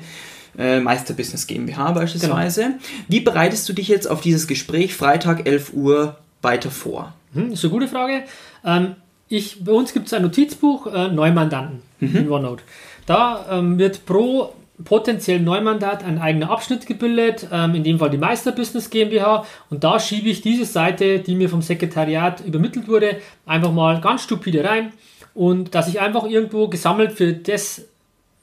äh, 0.57 0.79
Meisterbusiness 0.79 1.47
GmbH 1.47 1.91
beispielsweise. 1.91 2.61
Genau. 2.61 2.75
Wie 3.07 3.19
bereitest 3.19 3.67
du 3.67 3.73
dich 3.73 3.87
jetzt 3.87 4.09
auf 4.09 4.21
dieses 4.21 4.47
Gespräch 4.47 4.95
Freitag 4.95 5.47
11 5.47 5.73
Uhr 5.73 6.17
weiter 6.41 6.71
vor? 6.71 7.13
Hm, 7.33 7.49
das 7.49 7.59
ist 7.59 7.65
eine 7.65 7.73
gute 7.73 7.87
Frage. 7.87 8.23
Ähm, 8.63 8.95
ich, 9.29 9.63
bei 9.63 9.71
uns 9.71 9.93
gibt 9.93 10.07
es 10.07 10.13
ein 10.13 10.21
Notizbuch 10.21 10.87
äh, 10.87 11.09
Neumandanten 11.09 11.81
mhm. 11.99 12.15
in 12.15 12.31
OneNote. 12.31 12.63
Da 13.05 13.45
ähm, 13.51 13.77
wird 13.77 14.05
pro 14.05 14.53
potenziellen 14.83 15.43
Neumandat 15.43 16.03
ein 16.03 16.19
eigener 16.19 16.51
Abschnitt 16.51 16.85
gebildet, 16.85 17.47
ähm, 17.51 17.75
in 17.75 17.83
dem 17.83 17.99
Fall 17.99 18.09
die 18.09 18.17
Meisterbusiness 18.17 18.89
GmbH. 18.89 19.45
Und 19.69 19.83
da 19.83 19.99
schiebe 19.99 20.29
ich 20.29 20.41
diese 20.41 20.65
Seite, 20.65 21.19
die 21.19 21.35
mir 21.35 21.49
vom 21.49 21.61
Sekretariat 21.61 22.45
übermittelt 22.45 22.87
wurde, 22.87 23.17
einfach 23.45 23.71
mal 23.71 23.99
ganz 24.01 24.23
stupide 24.23 24.63
rein. 24.63 24.93
Und 25.33 25.75
dass 25.75 25.87
ich 25.87 25.99
einfach 25.99 26.25
irgendwo 26.25 26.67
gesammelt 26.67 27.11
für 27.11 27.33
das 27.33 27.85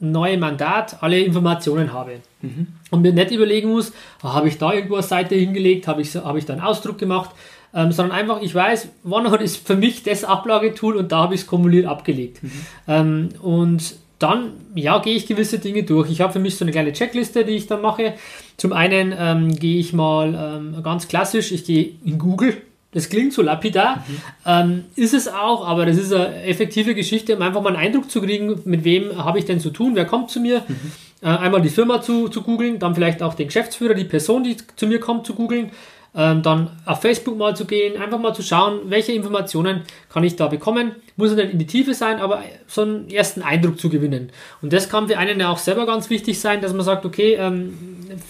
neue 0.00 0.38
Mandat 0.38 1.02
alle 1.02 1.20
Informationen 1.20 1.92
habe. 1.92 2.20
Mhm. 2.42 2.66
Und 2.90 3.02
mir 3.02 3.12
nicht 3.12 3.30
überlegen 3.30 3.70
muss, 3.70 3.92
ah, 4.22 4.34
habe 4.34 4.48
ich 4.48 4.58
da 4.58 4.72
irgendwo 4.72 4.94
eine 4.94 5.02
Seite 5.02 5.34
hingelegt, 5.34 5.88
habe 5.88 6.02
ich, 6.02 6.14
hab 6.14 6.36
ich 6.36 6.44
da 6.44 6.52
einen 6.52 6.62
Ausdruck 6.62 6.98
gemacht, 6.98 7.30
ähm, 7.72 7.92
sondern 7.92 8.16
einfach, 8.16 8.42
ich 8.42 8.54
weiß, 8.54 8.88
OneNote 9.08 9.42
ist 9.42 9.66
für 9.66 9.76
mich 9.76 10.02
das 10.02 10.24
Ablagetool 10.24 10.96
und 10.96 11.10
da 11.10 11.18
habe 11.18 11.34
ich 11.34 11.42
es 11.42 11.46
kumuliert 11.46 11.86
abgelegt. 11.86 12.42
Mhm. 12.42 12.50
Ähm, 12.86 13.28
und 13.40 13.96
dann, 14.18 14.52
ja, 14.74 14.98
gehe 14.98 15.16
ich 15.16 15.26
gewisse 15.26 15.58
Dinge 15.58 15.82
durch. 15.82 16.10
Ich 16.10 16.20
habe 16.20 16.32
für 16.32 16.38
mich 16.38 16.56
so 16.56 16.64
eine 16.64 16.72
kleine 16.72 16.92
Checkliste, 16.92 17.44
die 17.44 17.52
ich 17.52 17.66
dann 17.66 17.82
mache. 17.82 18.14
Zum 18.56 18.72
einen 18.72 19.14
ähm, 19.18 19.56
gehe 19.56 19.78
ich 19.78 19.92
mal 19.92 20.34
ähm, 20.34 20.82
ganz 20.82 21.08
klassisch, 21.08 21.52
ich 21.52 21.64
gehe 21.64 21.90
in 22.04 22.18
Google, 22.18 22.56
das 22.92 23.08
klingt 23.08 23.32
so 23.32 23.42
lapidar, 23.42 23.96
mhm. 23.96 24.16
ähm, 24.46 24.84
ist 24.94 25.14
es 25.14 25.26
auch, 25.26 25.66
aber 25.66 25.84
das 25.84 25.96
ist 25.96 26.12
eine 26.12 26.44
effektive 26.44 26.94
Geschichte, 26.94 27.34
um 27.34 27.42
einfach 27.42 27.60
mal 27.60 27.70
einen 27.70 27.84
Eindruck 27.84 28.08
zu 28.08 28.22
kriegen, 28.22 28.60
mit 28.64 28.84
wem 28.84 29.22
habe 29.22 29.40
ich 29.40 29.44
denn 29.44 29.58
zu 29.58 29.70
tun, 29.70 29.96
wer 29.96 30.04
kommt 30.04 30.30
zu 30.30 30.40
mir. 30.40 30.62
Mhm. 30.66 30.92
Äh, 31.20 31.26
einmal 31.26 31.60
die 31.60 31.70
Firma 31.70 32.00
zu, 32.00 32.28
zu 32.28 32.42
googeln, 32.42 32.78
dann 32.78 32.94
vielleicht 32.94 33.22
auch 33.22 33.34
den 33.34 33.48
Geschäftsführer, 33.48 33.94
die 33.94 34.04
Person, 34.04 34.44
die 34.44 34.56
zu 34.76 34.86
mir 34.86 35.00
kommt, 35.00 35.26
zu 35.26 35.34
googeln. 35.34 35.70
Ähm, 36.16 36.42
dann 36.42 36.70
auf 36.84 37.00
Facebook 37.00 37.36
mal 37.36 37.56
zu 37.56 37.64
gehen, 37.64 38.00
einfach 38.00 38.20
mal 38.20 38.34
zu 38.34 38.42
schauen, 38.42 38.82
welche 38.84 39.10
Informationen 39.12 39.82
kann 40.08 40.22
ich 40.22 40.36
da 40.36 40.46
bekommen. 40.46 40.92
Muss 41.16 41.34
nicht 41.34 41.52
in 41.52 41.58
die 41.58 41.66
Tiefe 41.66 41.92
sein, 41.92 42.20
aber 42.20 42.44
so 42.68 42.82
einen 42.82 43.10
ersten 43.10 43.42
Eindruck 43.42 43.80
zu 43.80 43.88
gewinnen. 43.88 44.30
Und 44.62 44.72
das 44.72 44.88
kann 44.88 45.08
für 45.08 45.18
einen 45.18 45.40
ja 45.40 45.50
auch 45.50 45.58
selber 45.58 45.86
ganz 45.86 46.10
wichtig 46.10 46.38
sein, 46.38 46.60
dass 46.60 46.72
man 46.72 46.84
sagt, 46.84 47.04
okay, 47.04 47.34
ähm, 47.34 47.76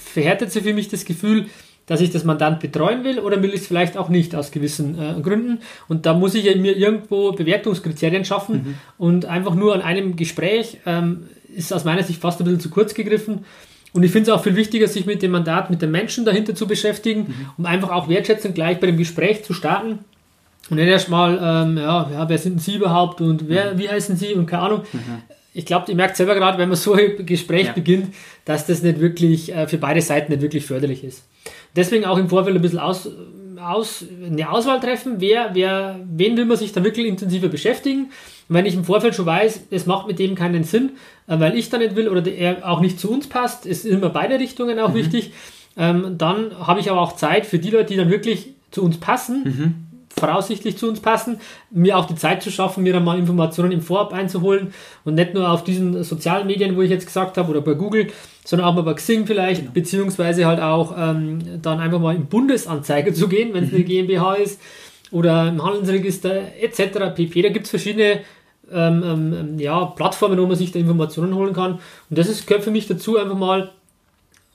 verhärtet 0.02 0.50
sich 0.50 0.62
für 0.62 0.72
mich 0.72 0.88
das 0.88 1.04
Gefühl, 1.04 1.46
dass 1.86 2.00
ich 2.00 2.10
das 2.10 2.24
Mandant 2.24 2.60
betreuen 2.60 3.04
will 3.04 3.18
oder 3.18 3.42
will 3.42 3.50
ich 3.50 3.60
es 3.60 3.66
vielleicht 3.66 3.96
auch 3.96 4.08
nicht 4.08 4.34
aus 4.34 4.50
gewissen 4.50 4.98
äh, 4.98 5.20
Gründen. 5.20 5.60
Und 5.88 6.06
da 6.06 6.14
muss 6.14 6.34
ich 6.34 6.44
ja 6.44 6.56
mir 6.56 6.76
irgendwo 6.76 7.32
Bewertungskriterien 7.32 8.24
schaffen 8.24 8.54
mhm. 8.54 8.74
und 8.96 9.26
einfach 9.26 9.54
nur 9.54 9.74
an 9.74 9.82
einem 9.82 10.16
Gespräch 10.16 10.78
ähm, 10.86 11.28
ist 11.54 11.72
aus 11.72 11.84
meiner 11.84 12.02
Sicht 12.02 12.20
fast 12.20 12.40
ein 12.40 12.44
bisschen 12.44 12.60
zu 12.60 12.70
kurz 12.70 12.94
gegriffen. 12.94 13.44
Und 13.94 14.02
ich 14.02 14.10
finde 14.10 14.28
es 14.30 14.36
auch 14.36 14.42
viel 14.42 14.56
wichtiger, 14.56 14.88
sich 14.88 15.06
mit 15.06 15.22
dem 15.22 15.30
Mandat, 15.30 15.70
mit 15.70 15.80
den 15.80 15.92
Menschen 15.92 16.24
dahinter 16.24 16.54
zu 16.54 16.66
beschäftigen, 16.66 17.20
mhm. 17.20 17.50
um 17.58 17.66
einfach 17.66 17.90
auch 17.90 18.08
wertschätzend 18.08 18.56
gleich 18.56 18.80
bei 18.80 18.88
dem 18.88 18.96
Gespräch 18.96 19.44
zu 19.44 19.54
starten. 19.54 20.00
Und 20.68 20.78
nicht 20.78 20.88
erstmal, 20.88 21.38
ähm, 21.40 21.78
ja, 21.78 22.10
ja, 22.12 22.28
wer 22.28 22.38
sind 22.38 22.60
Sie 22.60 22.74
überhaupt 22.74 23.20
und 23.20 23.48
wer, 23.48 23.74
mhm. 23.74 23.78
wie 23.78 23.88
heißen 23.88 24.16
Sie 24.16 24.34
und 24.34 24.46
keine 24.46 24.62
Ahnung. 24.64 24.80
Mhm. 24.92 25.22
Ich 25.52 25.64
glaube, 25.64 25.88
ihr 25.88 25.94
merkt 25.94 26.16
selber 26.16 26.34
gerade, 26.34 26.58
wenn 26.58 26.68
man 26.68 26.76
so 26.76 26.94
ein 26.94 27.24
Gespräch 27.24 27.66
ja. 27.66 27.72
beginnt, 27.72 28.12
dass 28.44 28.66
das 28.66 28.82
nicht 28.82 28.98
wirklich 28.98 29.54
äh, 29.54 29.68
für 29.68 29.78
beide 29.78 30.02
Seiten 30.02 30.32
nicht 30.32 30.42
wirklich 30.42 30.66
förderlich 30.66 31.04
ist. 31.04 31.24
Deswegen 31.76 32.04
auch 32.04 32.18
im 32.18 32.28
Vorfeld 32.28 32.56
ein 32.56 32.62
bisschen 32.62 32.80
aus, 32.80 33.08
aus, 33.62 34.04
eine 34.26 34.50
Auswahl 34.50 34.80
treffen, 34.80 35.16
wer, 35.18 35.50
wer, 35.52 36.00
wen 36.10 36.36
will 36.36 36.46
man 36.46 36.56
sich 36.56 36.72
da 36.72 36.82
wirklich 36.82 37.06
intensiver 37.06 37.48
beschäftigen. 37.48 38.10
Und 38.48 38.56
wenn 38.56 38.66
ich 38.66 38.74
im 38.74 38.84
Vorfeld 38.84 39.14
schon 39.14 39.26
weiß, 39.26 39.64
es 39.70 39.86
macht 39.86 40.06
mit 40.06 40.18
dem 40.18 40.34
keinen 40.34 40.64
Sinn, 40.64 40.92
äh, 41.26 41.38
weil 41.38 41.56
ich 41.56 41.70
da 41.70 41.78
nicht 41.78 41.96
will 41.96 42.08
oder 42.08 42.26
er 42.30 42.68
auch 42.68 42.80
nicht 42.80 43.00
zu 43.00 43.10
uns 43.10 43.28
passt, 43.28 43.66
ist 43.66 43.84
immer 43.84 44.10
beide 44.10 44.38
Richtungen 44.38 44.78
auch 44.78 44.90
mhm. 44.90 44.94
wichtig, 44.94 45.32
ähm, 45.76 46.16
dann 46.18 46.66
habe 46.66 46.80
ich 46.80 46.90
aber 46.90 47.00
auch 47.00 47.16
Zeit 47.16 47.46
für 47.46 47.58
die 47.58 47.70
Leute, 47.70 47.86
die 47.86 47.96
dann 47.96 48.10
wirklich 48.10 48.50
zu 48.70 48.82
uns 48.82 48.98
passen, 48.98 49.42
mhm 49.44 49.84
voraussichtlich 50.18 50.78
zu 50.78 50.88
uns 50.88 51.00
passen, 51.00 51.38
mir 51.70 51.98
auch 51.98 52.06
die 52.06 52.14
Zeit 52.14 52.42
zu 52.42 52.50
schaffen, 52.50 52.82
mir 52.82 52.92
dann 52.92 53.04
mal 53.04 53.18
Informationen 53.18 53.72
im 53.72 53.82
Vorab 53.82 54.12
einzuholen 54.12 54.72
und 55.04 55.14
nicht 55.14 55.34
nur 55.34 55.50
auf 55.50 55.64
diesen 55.64 56.04
sozialen 56.04 56.46
Medien, 56.46 56.76
wo 56.76 56.82
ich 56.82 56.90
jetzt 56.90 57.06
gesagt 57.06 57.36
habe, 57.36 57.50
oder 57.50 57.60
bei 57.60 57.74
Google, 57.74 58.08
sondern 58.44 58.68
auch 58.68 58.74
mal 58.74 58.82
bei 58.82 58.94
Xing 58.94 59.26
vielleicht, 59.26 59.62
genau. 59.62 59.72
beziehungsweise 59.72 60.46
halt 60.46 60.60
auch 60.60 60.94
ähm, 60.96 61.40
dann 61.62 61.80
einfach 61.80 61.98
mal 61.98 62.14
im 62.14 62.26
Bundesanzeiger 62.26 63.12
zu 63.12 63.28
gehen, 63.28 63.54
wenn 63.54 63.64
es 63.64 63.70
eine 63.70 63.80
mhm. 63.80 63.86
GmbH 63.86 64.34
ist, 64.34 64.60
oder 65.14 65.48
im 65.48 65.64
Handelsregister 65.64 66.42
etc. 66.60 67.14
pp. 67.14 67.42
Da 67.42 67.48
gibt 67.48 67.66
es 67.66 67.70
verschiedene 67.70 68.20
ähm, 68.72 69.02
ähm, 69.04 69.58
ja, 69.58 69.84
Plattformen, 69.84 70.38
wo 70.38 70.46
man 70.46 70.56
sich 70.56 70.72
da 70.72 70.80
Informationen 70.80 71.34
holen 71.36 71.54
kann. 71.54 71.74
Und 72.10 72.18
das 72.18 72.28
ist, 72.28 72.48
gehört 72.48 72.64
für 72.64 72.72
mich 72.72 72.88
dazu, 72.88 73.16
einfach 73.16 73.36
mal 73.36 73.70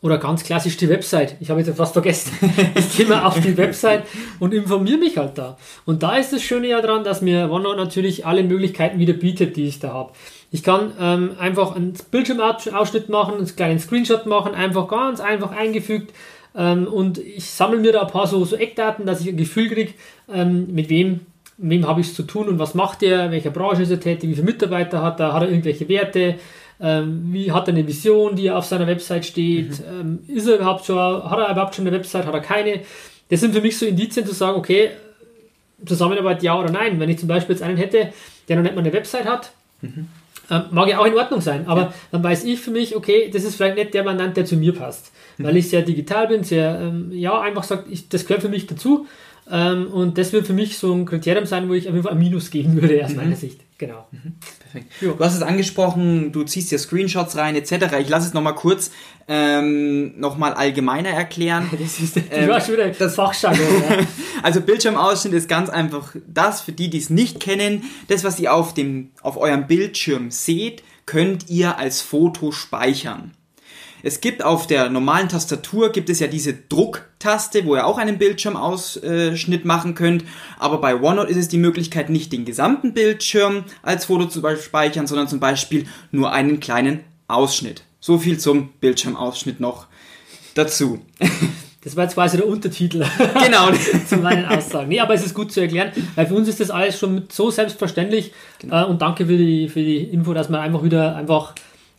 oder 0.01 0.18
ganz 0.18 0.44
klassisch 0.44 0.75
die 0.78 0.89
Website. 0.89 1.36
Ich 1.39 1.50
habe 1.50 1.62
jetzt 1.62 1.75
fast 1.75 1.94
vergessen. 1.94 2.32
Ich 2.75 2.98
gehe 2.98 3.06
mal 3.06 3.24
auf 3.24 3.39
die 3.39 3.56
Website 3.58 4.04
und 4.39 4.54
informiere 4.54 4.98
mich 4.98 5.18
halt 5.18 5.38
da. 5.38 5.58
Und 5.86 6.04
da 6.04 6.18
ist 6.18 6.34
das 6.34 6.42
Schöne 6.42 6.68
ja 6.68 6.82
dran, 6.82 7.04
dass 7.04 7.22
mir 7.22 7.50
OneNote 7.50 7.78
natürlich 7.78 8.25
alle 8.25 8.44
Möglichkeiten 8.44 9.00
wieder 9.00 9.13
bietet, 9.13 9.56
die 9.56 9.68
ich 9.68 9.80
da 9.80 9.94
habe. 9.94 10.12
Ich 10.51 10.63
kann 10.63 10.92
ähm, 11.00 11.32
einfach 11.39 11.75
einen 11.75 11.94
Bildschirmausschnitt 12.12 13.08
machen, 13.10 13.36
einen 13.36 13.56
kleinen 13.56 13.80
Screenshot 13.80 14.25
machen, 14.25 14.56
einfach 14.56 14.88
ganz 14.88 15.20
einfach 15.20 15.51
eingefügt. 15.51 16.13
Ähm, 16.56 16.88
und 16.88 17.18
ich 17.18 17.46
sammle 17.46 17.79
mir 17.79 17.91
da 17.91 18.01
ein 18.01 18.08
paar 18.08 18.27
so, 18.27 18.44
so 18.46 18.56
Eckdaten, 18.56 19.06
dass 19.06 19.22
ich 19.22 19.29
ein 19.29 19.38
Gefühl 19.38 19.70
kriege, 19.70 19.94
ähm, 20.34 20.74
mit 20.74 20.89
wem, 20.89 21.22
wem 21.58 21.88
habe 21.88 22.01
ich 22.01 22.08
es 22.08 22.15
zu 22.15 22.24
tun 22.24 22.48
und 22.48 22.60
was 22.60 22.74
macht 22.74 23.03
er, 23.03 23.32
welcher 23.32 23.51
Branche 23.51 23.84
ist 23.84 23.91
er 23.91 24.00
tätig, 24.00 24.29
wie 24.29 24.36
viele 24.36 24.46
Mitarbeiter 24.46 25.01
hat 25.01 25.20
er, 25.20 25.34
hat 25.34 25.44
er 25.44 25.50
irgendwelche 25.50 25.88
Werte, 25.88 26.36
ähm, 26.82 27.27
wie 27.32 27.51
hat 27.51 27.68
er 27.68 27.74
eine 27.74 27.86
Vision, 27.86 28.36
die 28.36 28.50
auf 28.50 28.65
seiner 28.65 28.88
Website 28.88 29.25
steht? 29.25 29.79
Mhm. 29.79 29.86
Ähm, 30.00 30.20
ist 30.27 30.48
er 30.48 30.56
überhaupt 30.56 30.86
schon, 30.86 30.98
hat 30.98 31.38
er 31.38 31.51
überhaupt 31.51 31.75
schon 31.75 31.86
eine 31.86 31.96
Website, 31.96 32.25
hat 32.25 32.34
er 32.34 32.39
keine? 32.39 32.82
Das 33.29 33.41
sind 33.41 33.53
für 33.53 33.62
mich 33.62 33.77
so 33.77 33.86
Indizien 33.86 34.25
zu 34.25 34.34
sagen, 34.34 34.58
okay, 34.58 34.91
Zusammenarbeit 35.86 36.41
ja 36.44 36.60
oder 36.60 36.72
nein. 36.72 37.00
Wenn 37.00 37.10
ich 37.10 37.20
zum 37.20 37.27
Beispiel 37.27 37.56
jetzt 37.56 37.63
einen 37.63 37.77
hätte, 37.77 38.12
der 38.48 38.56
noch 38.56 38.63
nicht 38.63 38.75
mal 38.75 38.82
eine 38.82 38.94
Website 38.94 39.25
hat, 39.25 39.51
mhm. 39.82 40.08
Ähm, 40.50 40.63
mag 40.72 40.89
ja 40.89 41.00
auch 41.00 41.06
in 41.06 41.15
Ordnung 41.15 41.41
sein, 41.41 41.68
aber 41.68 41.82
ja. 41.82 41.94
dann 42.12 42.24
weiß 42.24 42.44
ich 42.44 42.60
für 42.60 42.72
mich, 42.72 42.96
okay, 42.96 43.29
das 43.32 43.44
ist 43.44 43.56
vielleicht 43.56 43.75
nicht 43.75 43.94
der 43.94 44.03
Mandant, 44.03 44.38
der 44.38 44.46
zu 44.46 44.56
mir 44.56 44.74
passt. 44.74 45.12
Mhm. 45.38 45.44
Weil 45.44 45.58
ich 45.58 45.70
sehr 45.70 45.82
digital 45.82 46.27
bin, 46.27 46.44
sehr, 46.44 46.79
ähm, 46.82 47.12
ja, 47.12 47.39
einfach 47.39 47.63
sagt, 47.63 47.86
ich, 47.89 48.10
das 48.10 48.25
gehört 48.25 48.41
für 48.41 48.50
mich 48.50 48.68
dazu. 48.68 49.08
Ähm, 49.51 49.88
und 49.88 50.18
das 50.18 50.32
wird 50.34 50.46
für 50.46 50.53
mich 50.53 50.77
so 50.77 50.94
ein 50.94 51.06
Kriterium 51.06 51.46
sein, 51.46 51.70
wo 51.70 51.74
ich 51.74 51.88
auf 51.88 51.94
jeden 51.94 52.03
Fall 52.03 52.13
ein 52.13 52.20
Minus 52.20 52.51
geben 52.51 52.79
würde, 52.79 53.03
aus 53.03 53.12
mhm. 53.12 53.18
meiner 53.18 53.36
Sicht. 53.36 53.62
Genau. 53.77 54.08
Mhm. 54.12 54.36
Perfekt. 54.71 54.93
Jo. 55.01 55.13
Du 55.13 55.23
hast 55.23 55.35
es 55.35 55.41
angesprochen, 55.41 56.31
du 56.31 56.43
ziehst 56.43 56.71
dir 56.71 56.77
Screenshots 56.77 57.35
rein, 57.38 57.55
etc. 57.55 57.95
Ich 57.99 58.09
lasse 58.09 58.27
es 58.27 58.33
nochmal 58.33 58.53
kurz 58.55 58.91
ähm, 59.27 60.19
nochmal 60.19 60.53
allgemeiner 60.53 61.09
erklären. 61.09 61.69
Das 61.79 61.99
ist 61.99 62.17
ähm, 62.31 62.49
schon 62.61 62.73
wieder 62.73 62.89
das 62.89 63.15
Fachjargon. 63.15 63.59
ja. 63.89 63.97
also 64.43 64.61
Bildschirmausschnitt 64.61 65.33
ist 65.33 65.49
ganz 65.49 65.69
einfach 65.69 66.15
das, 66.27 66.61
für 66.61 66.71
die, 66.71 66.89
die 66.89 66.99
es 66.99 67.09
nicht 67.09 67.39
kennen, 67.39 67.83
das, 68.07 68.23
was 68.23 68.39
ihr 68.39 68.53
auf, 68.53 68.73
dem, 68.73 69.11
auf 69.21 69.38
eurem 69.38 69.65
Bildschirm 69.65 70.29
seht, 70.29 70.83
könnt 71.05 71.49
ihr 71.49 71.77
als 71.77 72.01
Foto 72.01 72.51
speichern. 72.51 73.31
Es 74.03 74.21
gibt 74.21 74.43
auf 74.43 74.67
der 74.67 74.89
normalen 74.89 75.29
Tastatur 75.29 75.91
gibt 75.91 76.09
es 76.09 76.19
ja 76.19 76.27
diese 76.27 76.53
Drucktaste, 77.19 77.65
wo 77.65 77.75
ihr 77.75 77.85
auch 77.85 77.97
einen 77.97 78.17
Bildschirmausschnitt 78.17 79.65
machen 79.65 79.93
könnt. 79.93 80.23
Aber 80.57 80.79
bei 80.79 80.95
OneNote 80.95 81.29
ist 81.29 81.38
es 81.38 81.47
die 81.49 81.57
Möglichkeit, 81.57 82.09
nicht 82.09 82.31
den 82.31 82.45
gesamten 82.45 82.93
Bildschirm 82.93 83.65
als 83.83 84.05
Foto 84.05 84.27
zu 84.27 84.41
speichern, 84.57 85.05
sondern 85.05 85.27
zum 85.27 85.39
Beispiel 85.39 85.85
nur 86.11 86.31
einen 86.31 86.59
kleinen 86.59 87.01
Ausschnitt. 87.27 87.83
So 87.99 88.17
viel 88.17 88.39
zum 88.39 88.69
Bildschirmausschnitt 88.79 89.59
noch 89.59 89.88
dazu. 90.55 90.99
Das 91.81 91.95
war 91.95 92.03
jetzt 92.03 92.15
quasi 92.15 92.35
der 92.35 92.45
Untertitel. 92.45 93.05
Genau. 93.41 93.71
zu 94.05 94.17
meinen 94.17 94.45
Aussagen. 94.45 94.89
Nee, 94.89 94.99
aber 94.99 95.13
es 95.13 95.25
ist 95.25 95.33
gut 95.33 95.49
zu 95.53 95.61
erklären, 95.61 95.93
weil 96.15 96.27
für 96.27 96.33
uns 96.35 96.49
ist 96.49 96.59
das 96.59 96.71
alles 96.71 96.99
schon 96.99 97.23
so 97.31 97.51
selbstverständlich. 97.51 98.33
Genau. 98.59 98.83
Äh, 98.83 98.85
und 98.88 99.01
danke 99.01 99.25
für 99.25 99.38
die, 99.38 99.69
für 99.69 99.79
die 99.79 99.99
Info, 99.99 100.33
dass 100.33 100.49
man 100.49 100.59
einfach 100.59 100.83
wieder 100.83 101.15
einfach 101.15 101.55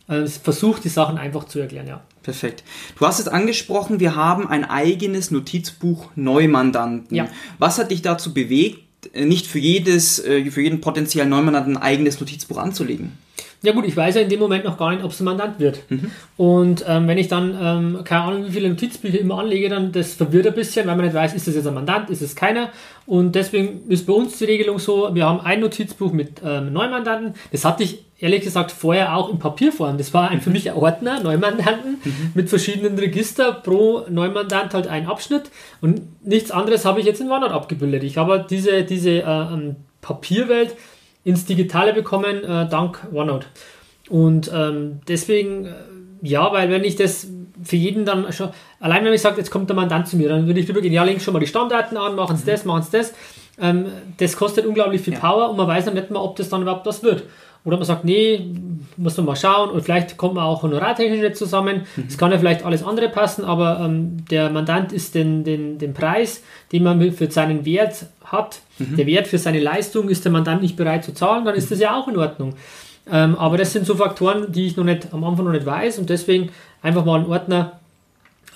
äh, 0.07 0.27
versucht, 0.27 0.83
die 0.83 0.89
Sachen 0.89 1.17
einfach 1.17 1.45
zu 1.45 1.57
erklären, 1.57 1.87
ja. 1.87 2.01
Perfekt. 2.23 2.63
Du 2.99 3.05
hast 3.05 3.19
es 3.19 3.27
angesprochen, 3.27 3.99
wir 3.99 4.15
haben 4.15 4.47
ein 4.47 4.63
eigenes 4.63 5.31
Notizbuch 5.31 6.09
Neumandanten. 6.15 7.15
Ja. 7.15 7.27
Was 7.57 7.79
hat 7.79 7.91
dich 7.91 8.01
dazu 8.01 8.33
bewegt, 8.33 8.79
äh, 9.13 9.25
nicht 9.25 9.47
für 9.47 9.59
jedes, 9.59 10.23
äh, 10.23 10.49
für 10.51 10.61
jeden 10.61 10.81
potenziellen 10.81 11.29
Neumandanten 11.29 11.77
ein 11.77 11.81
eigenes 11.81 12.19
Notizbuch 12.19 12.57
anzulegen? 12.57 13.17
Ja 13.63 13.73
gut, 13.73 13.85
ich 13.85 13.95
weiß 13.95 14.15
ja 14.15 14.21
in 14.21 14.29
dem 14.29 14.39
Moment 14.39 14.65
noch 14.65 14.77
gar 14.77 14.91
nicht, 14.91 15.03
ob 15.03 15.11
es 15.11 15.19
ein 15.19 15.25
Mandant 15.25 15.59
wird. 15.59 15.83
Mhm. 15.89 16.11
Und 16.35 16.83
ähm, 16.87 17.07
wenn 17.07 17.19
ich 17.19 17.27
dann, 17.27 17.55
ähm, 17.61 18.03
keine 18.03 18.23
Ahnung, 18.23 18.47
wie 18.47 18.51
viele 18.51 18.69
Notizbücher 18.69 19.19
immer 19.19 19.37
anlege, 19.37 19.69
dann 19.69 19.91
das 19.91 20.13
verwirrt 20.13 20.47
ein 20.47 20.55
bisschen, 20.55 20.87
weil 20.87 20.95
man 20.95 21.05
nicht 21.05 21.13
weiß, 21.13 21.35
ist 21.35 21.47
das 21.47 21.53
jetzt 21.53 21.67
ein 21.67 21.75
Mandant, 21.75 22.09
ist 22.09 22.23
es 22.23 22.35
keiner. 22.35 22.69
Und 23.05 23.35
deswegen 23.35 23.87
ist 23.87 24.07
bei 24.07 24.13
uns 24.13 24.39
die 24.39 24.45
Regelung 24.45 24.79
so, 24.79 25.13
wir 25.13 25.25
haben 25.25 25.41
ein 25.41 25.59
Notizbuch 25.59 26.11
mit 26.11 26.41
ähm, 26.43 26.73
Neumandanten. 26.73 27.35
Das 27.51 27.63
hatte 27.63 27.83
ich 27.83 28.03
ehrlich 28.21 28.41
gesagt 28.41 28.71
vorher 28.71 29.17
auch 29.17 29.29
in 29.29 29.39
Papierform. 29.39 29.97
Das 29.97 30.13
war 30.13 30.29
ein, 30.29 30.41
für 30.41 30.51
mich 30.51 30.69
ein 30.69 30.77
Ordner, 30.77 31.19
Neumandanten, 31.19 31.99
mhm. 32.03 32.31
mit 32.35 32.49
verschiedenen 32.49 32.97
Register, 32.97 33.51
pro 33.51 34.05
Neumandant 34.07 34.73
halt 34.73 34.87
ein 34.87 35.07
Abschnitt. 35.07 35.49
Und 35.81 36.01
nichts 36.25 36.51
anderes 36.51 36.85
habe 36.85 36.99
ich 36.99 37.05
jetzt 37.05 37.19
in 37.19 37.29
OneNote 37.29 37.53
abgebildet. 37.53 38.03
Ich 38.03 38.17
habe 38.17 38.45
diese, 38.47 38.83
diese 38.83 39.09
äh, 39.09 39.23
ähm, 39.23 39.75
Papierwelt 40.01 40.75
ins 41.23 41.45
Digitale 41.45 41.93
bekommen, 41.93 42.43
äh, 42.43 42.69
dank 42.69 42.99
OneNote. 43.11 43.47
Und 44.09 44.51
ähm, 44.53 45.01
deswegen, 45.07 45.65
äh, 45.65 45.71
ja, 46.21 46.53
weil 46.53 46.69
wenn 46.69 46.83
ich 46.83 46.95
das 46.95 47.27
für 47.63 47.75
jeden 47.75 48.05
dann 48.05 48.31
schon, 48.31 48.49
allein 48.79 49.03
wenn 49.03 49.13
ich 49.13 49.21
sage, 49.21 49.37
jetzt 49.37 49.49
kommt 49.49 49.69
der 49.69 49.75
Mandant 49.75 50.07
zu 50.07 50.15
mir, 50.15 50.29
dann 50.29 50.45
würde 50.45 50.59
ich 50.59 50.67
drüber 50.67 50.81
gehen, 50.81 50.93
ja, 50.93 51.03
legen 51.03 51.19
schon 51.19 51.33
mal 51.33 51.39
die 51.39 51.47
Stammdaten 51.47 51.97
an, 51.97 52.15
machen 52.15 52.37
Sie 52.37 52.43
mhm. 52.43 52.53
das, 52.53 52.65
machen 52.65 52.83
Sie 52.83 52.97
das. 52.97 53.13
Ähm, 53.59 53.87
das 54.17 54.35
kostet 54.35 54.65
unglaublich 54.67 55.01
viel 55.01 55.13
ja. 55.13 55.19
Power 55.19 55.49
und 55.49 55.57
man 55.57 55.67
weiß 55.67 55.85
dann 55.85 55.95
nicht 55.95 56.11
mal, 56.11 56.19
ob 56.19 56.35
das 56.35 56.49
dann 56.49 56.61
überhaupt 56.61 56.85
was 56.85 57.01
wird. 57.03 57.23
Oder 57.63 57.77
man 57.77 57.85
sagt, 57.85 58.05
nee, 58.05 58.43
muss 58.97 59.17
man 59.17 59.27
mal 59.27 59.35
schauen 59.35 59.69
und 59.69 59.83
vielleicht 59.83 60.17
kommt 60.17 60.35
man 60.35 60.45
auch 60.45 60.63
honorartechnisch 60.63 61.21
nicht 61.21 61.35
zusammen. 61.35 61.81
Es 62.07 62.15
mhm. 62.15 62.17
kann 62.17 62.31
ja 62.31 62.39
vielleicht 62.39 62.65
alles 62.65 62.83
andere 62.83 63.09
passen, 63.09 63.45
aber 63.45 63.79
ähm, 63.83 64.25
der 64.29 64.49
Mandant 64.49 64.91
ist 64.91 65.13
den, 65.13 65.43
den, 65.43 65.77
den 65.77 65.93
Preis, 65.93 66.43
den 66.71 66.83
man 66.83 67.11
für 67.11 67.29
seinen 67.29 67.65
Wert 67.65 68.07
hat, 68.23 68.61
mhm. 68.79 68.95
der 68.97 69.05
Wert 69.05 69.27
für 69.27 69.37
seine 69.37 69.59
Leistung 69.59 70.09
ist 70.09 70.25
der 70.25 70.31
Mandant 70.31 70.61
nicht 70.61 70.75
bereit 70.75 71.03
zu 71.03 71.13
zahlen, 71.13 71.45
dann 71.45 71.55
ist 71.55 71.69
das 71.71 71.79
ja 71.79 71.95
auch 71.95 72.07
in 72.07 72.17
Ordnung. 72.17 72.55
Ähm, 73.11 73.35
aber 73.37 73.57
das 73.57 73.73
sind 73.73 73.85
so 73.85 73.95
Faktoren, 73.95 74.51
die 74.51 74.67
ich 74.67 74.77
noch 74.77 74.83
nicht 74.83 75.13
am 75.13 75.23
Anfang 75.23 75.45
noch 75.45 75.51
nicht 75.51 75.65
weiß 75.65 75.99
und 75.99 76.09
deswegen 76.09 76.49
einfach 76.81 77.05
mal 77.05 77.19
einen 77.19 77.29
Ordner 77.29 77.80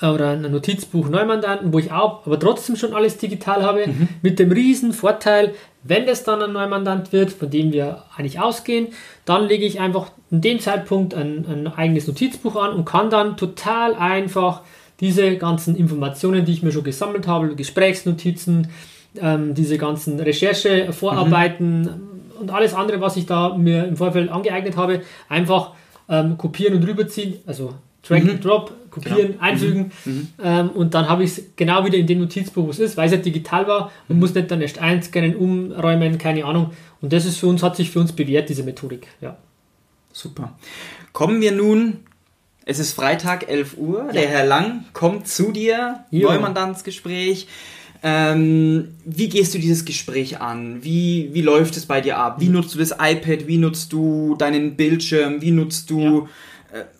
oder 0.01 0.31
ein 0.31 0.41
Notizbuch 0.41 1.09
Neumandanten, 1.09 1.71
wo 1.71 1.79
ich 1.79 1.91
auch, 1.91 2.25
aber 2.25 2.39
trotzdem 2.39 2.75
schon 2.75 2.93
alles 2.93 3.17
digital 3.17 3.63
habe, 3.63 3.87
mhm. 3.87 4.09
mit 4.21 4.39
dem 4.39 4.51
riesen 4.51 4.91
Vorteil, 4.91 5.53
wenn 5.83 6.05
das 6.05 6.23
dann 6.23 6.41
ein 6.41 6.51
Neumandant 6.51 7.13
wird, 7.13 7.31
von 7.31 7.49
dem 7.49 7.71
wir 7.71 8.03
eigentlich 8.17 8.39
ausgehen, 8.39 8.87
dann 9.23 9.47
lege 9.47 9.65
ich 9.65 9.79
einfach 9.79 10.11
in 10.31 10.41
dem 10.41 10.59
Zeitpunkt 10.59 11.13
ein, 11.13 11.45
ein 11.47 11.67
eigenes 11.67 12.07
Notizbuch 12.07 12.55
an 12.55 12.73
und 12.73 12.85
kann 12.85 13.09
dann 13.09 13.37
total 13.37 13.95
einfach 13.95 14.61
diese 14.99 15.37
ganzen 15.37 15.75
Informationen, 15.75 16.45
die 16.45 16.53
ich 16.53 16.63
mir 16.63 16.71
schon 16.71 16.83
gesammelt 16.83 17.27
habe, 17.27 17.55
Gesprächsnotizen, 17.55 18.69
ähm, 19.21 19.53
diese 19.53 19.77
ganzen 19.77 20.19
Recherche-Vorarbeiten 20.19 21.81
mhm. 21.81 22.41
und 22.41 22.51
alles 22.51 22.73
andere, 22.73 22.99
was 22.99 23.15
ich 23.15 23.25
da 23.25 23.55
mir 23.55 23.85
im 23.85 23.95
Vorfeld 23.95 24.29
angeeignet 24.29 24.75
habe, 24.75 25.01
einfach 25.29 25.71
ähm, 26.09 26.37
kopieren 26.37 26.75
und 26.75 26.87
rüberziehen, 26.87 27.35
also 27.45 27.73
Drag 28.07 28.23
mhm. 28.23 28.29
and 28.31 28.45
Drop, 28.45 28.71
kopieren, 28.95 29.33
genau. 29.33 29.41
einfügen 29.43 29.91
mhm. 30.05 30.11
mhm. 30.11 30.27
ähm, 30.41 30.69
und 30.69 30.93
dann 30.93 31.07
habe 31.07 31.23
ich 31.23 31.37
es 31.37 31.43
genau 31.55 31.85
wieder 31.85 31.97
in 31.97 32.07
dem 32.07 32.19
Notizbuch, 32.19 32.65
wo 32.65 32.69
es 32.69 32.79
ist, 32.79 32.97
weil 32.97 33.07
es 33.07 33.11
ja 33.11 33.17
digital 33.17 33.67
war 33.67 33.91
und 34.07 34.15
mhm. 34.15 34.21
muss 34.21 34.33
nicht 34.33 34.49
dann 34.49 34.61
erst 34.61 34.79
einscannen, 34.79 35.35
umräumen, 35.35 36.17
keine 36.17 36.45
Ahnung. 36.45 36.71
Und 37.01 37.13
das 37.13 37.25
ist 37.25 37.37
für 37.37 37.47
uns, 37.47 37.61
hat 37.61 37.75
sich 37.75 37.91
für 37.91 37.99
uns 37.99 38.13
bewährt, 38.13 38.49
diese 38.49 38.63
Methodik. 38.63 39.07
Ja. 39.21 39.37
Super. 40.11 40.57
Kommen 41.13 41.41
wir 41.41 41.51
nun, 41.51 41.97
es 42.65 42.79
ist 42.79 42.93
Freitag, 42.93 43.49
11 43.49 43.77
Uhr, 43.77 44.05
ja. 44.07 44.11
der 44.13 44.27
Herr 44.27 44.45
Lang 44.45 44.85
kommt 44.93 45.27
zu 45.27 45.51
dir, 45.51 46.05
jo. 46.09 46.29
Neumandantsgespräch. 46.29 47.47
Ähm, 48.01 48.89
wie 49.03 49.29
gehst 49.29 49.53
du 49.53 49.59
dieses 49.59 49.83
Gespräch 49.83 50.39
an? 50.39 50.83
Wie, 50.83 51.29
wie 51.33 51.41
läuft 51.41 51.75
es 51.75 51.85
bei 51.85 52.01
dir 52.01 52.17
ab? 52.17 52.39
Wie 52.39 52.47
mhm. 52.47 52.53
nutzt 52.53 52.73
du 52.75 52.79
das 52.79 52.91
iPad? 52.91 53.47
Wie 53.47 53.57
nutzt 53.57 53.93
du 53.93 54.35
deinen 54.35 54.75
Bildschirm? 54.75 55.41
Wie 55.41 55.51
nutzt 55.51 55.89
du 55.89 55.99
ja 56.21 56.29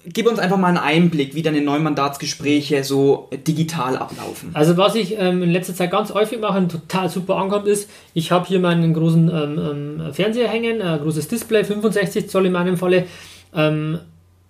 gib 0.05 0.27
uns 0.27 0.39
einfach 0.39 0.57
mal 0.57 0.67
einen 0.67 0.77
Einblick, 0.77 1.35
wie 1.35 1.41
deine 1.41 1.61
Neumandatsgespräche 1.61 2.83
so 2.83 3.29
digital 3.47 3.97
ablaufen. 3.97 4.51
Also 4.53 4.77
was 4.77 4.95
ich 4.95 5.17
ähm, 5.17 5.43
in 5.43 5.51
letzter 5.51 5.75
Zeit 5.75 5.91
ganz 5.91 6.13
häufig 6.13 6.39
mache 6.39 6.57
und 6.57 6.71
total 6.71 7.09
super 7.09 7.35
ankommt, 7.37 7.67
ist, 7.67 7.89
ich 8.13 8.31
habe 8.31 8.47
hier 8.47 8.59
meinen 8.59 8.93
großen 8.93 9.29
ähm, 9.29 9.99
ähm, 9.99 10.13
Fernseher 10.13 10.47
hängen, 10.47 10.81
ein 10.81 10.99
großes 10.99 11.27
Display, 11.27 11.63
65 11.63 12.29
Zoll 12.29 12.45
in 12.45 12.51
meinem 12.53 12.77
Falle, 12.77 13.05
ähm, 13.53 13.99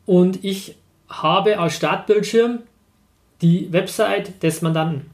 und 0.05 0.43
ich 0.43 0.75
habe 1.09 1.57
als 1.57 1.75
Startbildschirm 1.75 2.59
die 3.41 3.71
Website 3.71 4.41
des 4.43 4.61
Mandanten. 4.61 5.09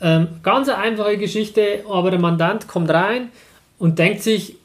Ähm, 0.00 0.28
ganz 0.42 0.68
eine 0.68 0.78
einfache 0.78 1.18
Geschichte, 1.18 1.84
aber 1.88 2.10
der 2.10 2.20
Mandant 2.20 2.66
kommt 2.66 2.90
rein 2.90 3.30
und 3.78 3.98
denkt 3.98 4.22
sich, 4.22 4.56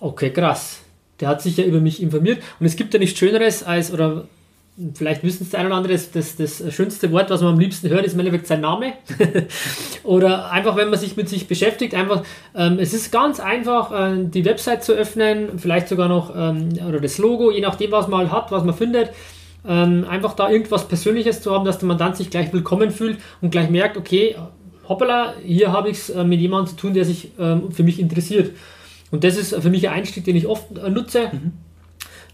okay, 0.00 0.30
krass, 0.30 0.80
der 1.20 1.28
hat 1.28 1.42
sich 1.42 1.56
ja 1.56 1.64
über 1.64 1.80
mich 1.80 2.02
informiert. 2.02 2.42
Und 2.58 2.66
es 2.66 2.76
gibt 2.76 2.94
ja 2.94 3.00
nichts 3.00 3.18
Schöneres 3.18 3.62
als, 3.62 3.92
oder 3.92 4.24
vielleicht 4.94 5.22
wissen 5.22 5.42
es 5.42 5.50
der 5.50 5.60
eine 5.60 5.68
oder 5.68 5.76
andere, 5.76 5.92
das, 5.92 6.10
das, 6.12 6.36
das 6.36 6.72
schönste 6.72 7.10
Wort, 7.12 7.30
was 7.30 7.42
man 7.42 7.54
am 7.54 7.58
liebsten 7.58 7.88
hört, 7.88 8.04
ist 8.06 8.14
im 8.14 8.20
Endeffekt 8.20 8.46
sein 8.46 8.60
Name. 8.60 8.94
oder 10.04 10.50
einfach, 10.50 10.76
wenn 10.76 10.90
man 10.90 10.98
sich 10.98 11.16
mit 11.16 11.28
sich 11.28 11.46
beschäftigt, 11.46 11.94
einfach, 11.94 12.22
ähm, 12.54 12.78
es 12.78 12.94
ist 12.94 13.12
ganz 13.12 13.40
einfach, 13.40 13.92
äh, 13.92 14.24
die 14.24 14.44
Website 14.44 14.84
zu 14.84 14.92
öffnen, 14.92 15.58
vielleicht 15.58 15.88
sogar 15.88 16.08
noch, 16.08 16.34
ähm, 16.34 16.70
oder 16.88 17.00
das 17.00 17.18
Logo, 17.18 17.50
je 17.50 17.60
nachdem, 17.60 17.92
was 17.92 18.08
man 18.08 18.30
hat, 18.30 18.50
was 18.50 18.64
man 18.64 18.74
findet. 18.74 19.10
Ähm, 19.68 20.06
einfach 20.08 20.34
da 20.34 20.48
irgendwas 20.48 20.88
Persönliches 20.88 21.42
zu 21.42 21.52
haben, 21.52 21.66
dass 21.66 21.78
der 21.78 21.88
Mandant 21.88 22.16
sich 22.16 22.30
gleich 22.30 22.50
willkommen 22.52 22.90
fühlt 22.90 23.18
und 23.42 23.50
gleich 23.50 23.68
merkt, 23.68 23.98
okay, 23.98 24.36
hoppala, 24.88 25.34
hier 25.44 25.70
habe 25.72 25.90
ich 25.90 25.98
es 25.98 26.10
äh, 26.10 26.24
mit 26.24 26.40
jemandem 26.40 26.74
zu 26.74 26.80
tun, 26.80 26.94
der 26.94 27.04
sich 27.04 27.32
ähm, 27.38 27.70
für 27.70 27.82
mich 27.82 28.00
interessiert. 28.00 28.52
Und 29.10 29.24
das 29.24 29.36
ist 29.36 29.54
für 29.54 29.70
mich 29.70 29.88
ein 29.88 29.94
Einstieg, 29.94 30.24
den 30.24 30.36
ich 30.36 30.46
oft 30.46 30.78
äh, 30.78 30.90
nutze. 30.90 31.30
Mhm. 31.32 31.52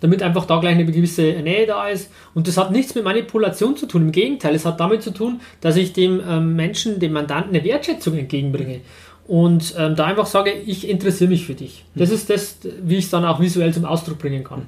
damit 0.00 0.23
einfach 0.23 0.45
da 0.45 0.61
gleich 0.61 0.75
eine 0.75 0.85
gewisse 0.85 1.23
Nähe 1.23 1.66
da 1.66 1.88
ist. 1.88 2.11
Und 2.35 2.49
das 2.49 2.59
hat 2.59 2.71
nichts 2.71 2.95
mit 2.95 3.02
Manipulation 3.04 3.76
zu 3.76 3.87
tun. 3.87 4.02
Im 4.02 4.12
Gegenteil, 4.12 4.54
es 4.54 4.66
hat 4.66 4.78
damit 4.78 5.02
zu 5.02 5.11
tun, 5.11 5.40
dass 5.62 5.76
ich 5.76 5.95
dem 5.95 6.21
ähm, 6.28 6.54
Menschen, 6.54 7.00
dem 7.00 7.12
Mandanten 7.12 7.54
eine 7.54 7.64
Wertschätzung 7.64 8.18
entgegenbringe. 8.18 8.80
Und 9.26 9.75
ähm, 9.78 9.97
da 9.97 10.04
einfach 10.04 10.26
sage, 10.26 10.52
ich 10.52 10.88
interessiere 10.88 11.30
mich 11.30 11.47
für 11.47 11.54
dich. 11.54 11.85
Das 11.95 12.11
ist 12.11 12.30
das, 12.30 12.59
wie 12.83 12.97
ich 12.97 13.06
es 13.06 13.11
dann 13.11 13.25
auch 13.25 13.40
visuell 13.40 13.73
zum 13.73 13.85
Ausdruck 13.85 14.18
bringen 14.18 14.45
kann. 14.45 14.66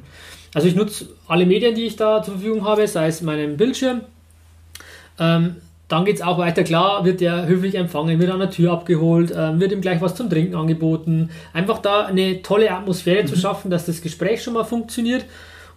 Also 0.54 0.66
ich 0.66 0.74
nutze 0.74 1.08
alle 1.28 1.46
Medien, 1.46 1.74
die 1.74 1.84
ich 1.84 1.96
da 1.96 2.22
zur 2.22 2.34
Verfügung 2.34 2.64
habe, 2.64 2.86
sei 2.88 3.06
es 3.06 3.20
meinen 3.20 3.56
Bildschirm. 3.56 4.00
Ähm, 5.18 5.56
dann 5.88 6.04
geht 6.04 6.16
es 6.16 6.22
auch 6.22 6.36
weiter, 6.38 6.64
klar, 6.64 7.04
wird 7.04 7.22
er 7.22 7.46
höflich 7.46 7.74
empfangen, 7.74 8.20
wird 8.20 8.30
an 8.30 8.40
der 8.40 8.50
Tür 8.50 8.72
abgeholt, 8.72 9.32
ähm, 9.34 9.58
wird 9.58 9.72
ihm 9.72 9.80
gleich 9.80 10.02
was 10.02 10.14
zum 10.14 10.28
Trinken 10.28 10.54
angeboten. 10.54 11.30
Einfach 11.54 11.78
da 11.78 12.04
eine 12.04 12.42
tolle 12.42 12.70
Atmosphäre 12.70 13.22
mhm. 13.22 13.28
zu 13.28 13.36
schaffen, 13.36 13.70
dass 13.70 13.86
das 13.86 14.02
Gespräch 14.02 14.42
schon 14.42 14.52
mal 14.52 14.64
funktioniert. 14.64 15.24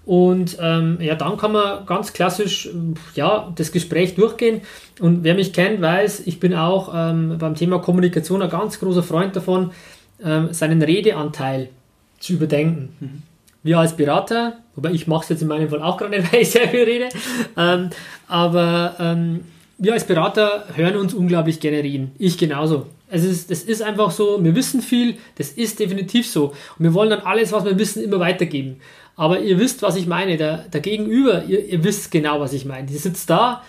Und 0.05 0.57
ähm, 0.59 0.97
ja, 0.99 1.15
dann 1.15 1.37
kann 1.37 1.53
man 1.53 1.85
ganz 1.85 2.11
klassisch 2.11 2.69
ja, 3.15 3.53
das 3.55 3.71
Gespräch 3.71 4.15
durchgehen. 4.15 4.61
Und 4.99 5.23
wer 5.23 5.35
mich 5.35 5.53
kennt, 5.53 5.81
weiß, 5.81 6.23
ich 6.25 6.39
bin 6.39 6.55
auch 6.55 6.91
ähm, 6.93 7.37
beim 7.37 7.55
Thema 7.55 7.79
Kommunikation 7.79 8.41
ein 8.41 8.49
ganz 8.49 8.79
großer 8.79 9.03
Freund 9.03 9.35
davon, 9.35 9.71
ähm, 10.23 10.49
seinen 10.51 10.81
Redeanteil 10.81 11.69
zu 12.19 12.33
überdenken. 12.33 12.95
Mhm. 12.99 13.23
Wir 13.63 13.77
als 13.77 13.95
Berater, 13.95 14.57
wobei 14.75 14.91
ich 14.91 15.07
mache 15.07 15.23
es 15.23 15.29
jetzt 15.29 15.41
in 15.43 15.47
meinem 15.47 15.69
Fall 15.69 15.83
auch 15.83 15.97
gerade 15.97 16.11
nicht, 16.11 16.33
weil 16.33 16.41
ich 16.41 16.51
sehr 16.51 16.67
viel 16.67 16.83
rede, 16.83 17.09
ähm, 17.55 17.91
aber 18.27 18.95
ähm, 18.99 19.41
wir 19.81 19.93
als 19.93 20.05
Berater 20.05 20.65
hören 20.75 20.95
uns 20.95 21.15
unglaublich 21.15 21.59
gerne 21.59 21.77
reden. 21.83 22.11
Ich 22.19 22.37
genauso. 22.37 22.85
Es 23.09 23.23
ist, 23.23 23.49
das 23.49 23.63
ist 23.63 23.81
einfach 23.81 24.11
so, 24.11 24.41
wir 24.43 24.55
wissen 24.55 24.79
viel, 24.79 25.17
das 25.39 25.49
ist 25.49 25.79
definitiv 25.79 26.29
so. 26.29 26.49
Und 26.77 26.85
wir 26.85 26.93
wollen 26.93 27.09
dann 27.09 27.21
alles, 27.21 27.51
was 27.51 27.65
wir 27.65 27.79
wissen, 27.79 28.03
immer 28.03 28.19
weitergeben. 28.19 28.79
Aber 29.15 29.39
ihr 29.39 29.57
wisst, 29.57 29.81
was 29.81 29.95
ich 29.95 30.05
meine. 30.05 30.37
Der, 30.37 30.59
der 30.71 30.81
Gegenüber, 30.81 31.45
ihr, 31.45 31.65
ihr 31.65 31.83
wisst 31.83 32.11
genau, 32.11 32.39
was 32.39 32.53
ich 32.53 32.63
meine. 32.63 32.85
Die 32.85 32.97
sitzt 32.97 33.31
da 33.31 33.63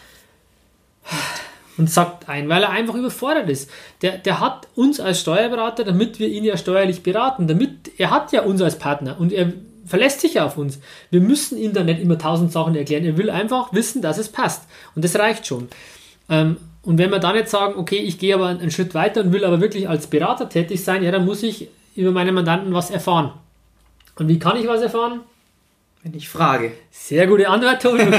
und 1.79 1.89
sagt 1.89 2.29
ein, 2.29 2.51
weil 2.51 2.63
er 2.63 2.71
einfach 2.71 2.95
überfordert 2.95 3.49
ist. 3.49 3.71
Der, 4.03 4.19
der 4.19 4.39
hat 4.39 4.69
uns 4.75 5.01
als 5.01 5.23
Steuerberater, 5.23 5.83
damit 5.83 6.19
wir 6.19 6.29
ihn 6.29 6.45
ja 6.45 6.59
steuerlich 6.59 7.03
beraten, 7.03 7.49
damit 7.49 7.91
er 7.97 8.11
hat 8.11 8.33
ja 8.33 8.43
uns 8.43 8.61
als 8.61 8.79
Partner 8.79 9.17
und 9.19 9.33
er 9.33 9.55
verlässt 9.87 10.21
sich 10.21 10.35
ja 10.35 10.45
auf 10.45 10.59
uns. 10.59 10.79
Wir 11.11 11.23
müssen 11.23 11.57
ihm 11.57 11.73
dann 11.73 11.87
nicht 11.87 12.01
immer 12.01 12.19
tausend 12.19 12.53
Sachen 12.53 12.77
erklären. 12.77 13.05
Er 13.05 13.17
will 13.17 13.31
einfach 13.31 13.73
wissen, 13.73 14.03
dass 14.03 14.19
es 14.19 14.29
passt. 14.29 14.65
Und 14.95 15.05
das 15.05 15.19
reicht 15.19 15.47
schon. 15.47 15.69
Ähm, 16.29 16.57
und 16.83 16.99
wenn 16.99 17.11
wir 17.11 17.21
dann 17.21 17.37
jetzt 17.37 17.51
sagen, 17.51 17.75
okay, 17.77 17.99
ich 17.99 18.19
gehe 18.19 18.35
aber 18.35 18.49
einen 18.49 18.71
Schritt 18.71 18.95
weiter 18.95 19.21
und 19.23 19.33
will 19.33 19.45
aber 19.45 19.61
wirklich 19.61 19.89
als 19.89 20.09
Berater 20.09 20.49
tätig 20.49 20.83
sein, 20.83 21.03
ja, 21.03 21.11
dann 21.11 21.25
muss 21.25 21.43
ich 21.43 21.69
über 21.95 22.11
meine 22.11 22.33
Mandanten 22.33 22.75
was 22.75 22.91
erfahren. 22.91 23.33
Und 24.17 24.29
wie 24.29 24.39
kann 24.39 24.57
ich 24.57 24.67
was 24.67 24.83
erfahren? 24.83 25.21
Wenn 26.03 26.15
ich 26.15 26.29
frage. 26.29 26.73
Sehr 26.91 27.29
gute 27.29 27.49
Antwort, 27.49 27.81
Tobi. 27.81 28.05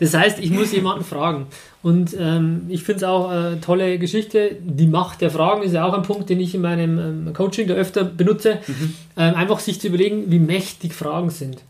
das 0.00 0.14
heißt, 0.14 0.40
ich 0.40 0.50
muss 0.50 0.72
jemanden 0.72 1.04
fragen. 1.04 1.46
Und 1.82 2.14
ähm, 2.18 2.66
ich 2.68 2.82
finde 2.82 2.98
es 2.98 3.04
auch 3.04 3.30
eine 3.30 3.60
tolle 3.60 3.98
Geschichte. 3.98 4.56
Die 4.60 4.86
Macht 4.86 5.22
der 5.22 5.30
Fragen 5.30 5.62
ist 5.62 5.72
ja 5.72 5.86
auch 5.86 5.94
ein 5.94 6.02
Punkt, 6.02 6.28
den 6.28 6.38
ich 6.38 6.54
in 6.54 6.60
meinem 6.60 6.98
ähm, 6.98 7.32
Coaching 7.32 7.68
da 7.68 7.74
öfter 7.74 8.04
benutze. 8.04 8.58
Mhm. 8.66 8.94
Ähm, 9.16 9.34
einfach 9.34 9.60
sich 9.60 9.80
zu 9.80 9.88
überlegen, 9.88 10.30
wie 10.30 10.38
mächtig 10.38 10.92
Fragen 10.92 11.30
sind. 11.30 11.62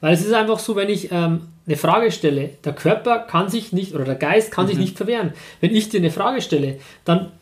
Weil 0.00 0.14
es 0.14 0.24
ist 0.24 0.32
einfach 0.32 0.58
so, 0.58 0.74
wenn 0.76 0.88
ich 0.88 1.10
ähm, 1.12 1.40
eine 1.66 1.76
Frage 1.76 2.10
stelle, 2.12 2.50
der 2.64 2.72
Körper 2.72 3.18
kann 3.18 3.50
sich 3.50 3.72
nicht 3.72 3.94
oder 3.94 4.04
der 4.04 4.14
Geist 4.14 4.50
kann 4.50 4.64
mhm. 4.64 4.68
sich 4.70 4.78
nicht 4.78 4.96
verwehren. 4.96 5.34
Wenn 5.60 5.74
ich 5.74 5.90
dir 5.90 6.00
eine 6.00 6.10
Frage 6.10 6.40
stelle, 6.40 6.78
dann, 7.04 7.32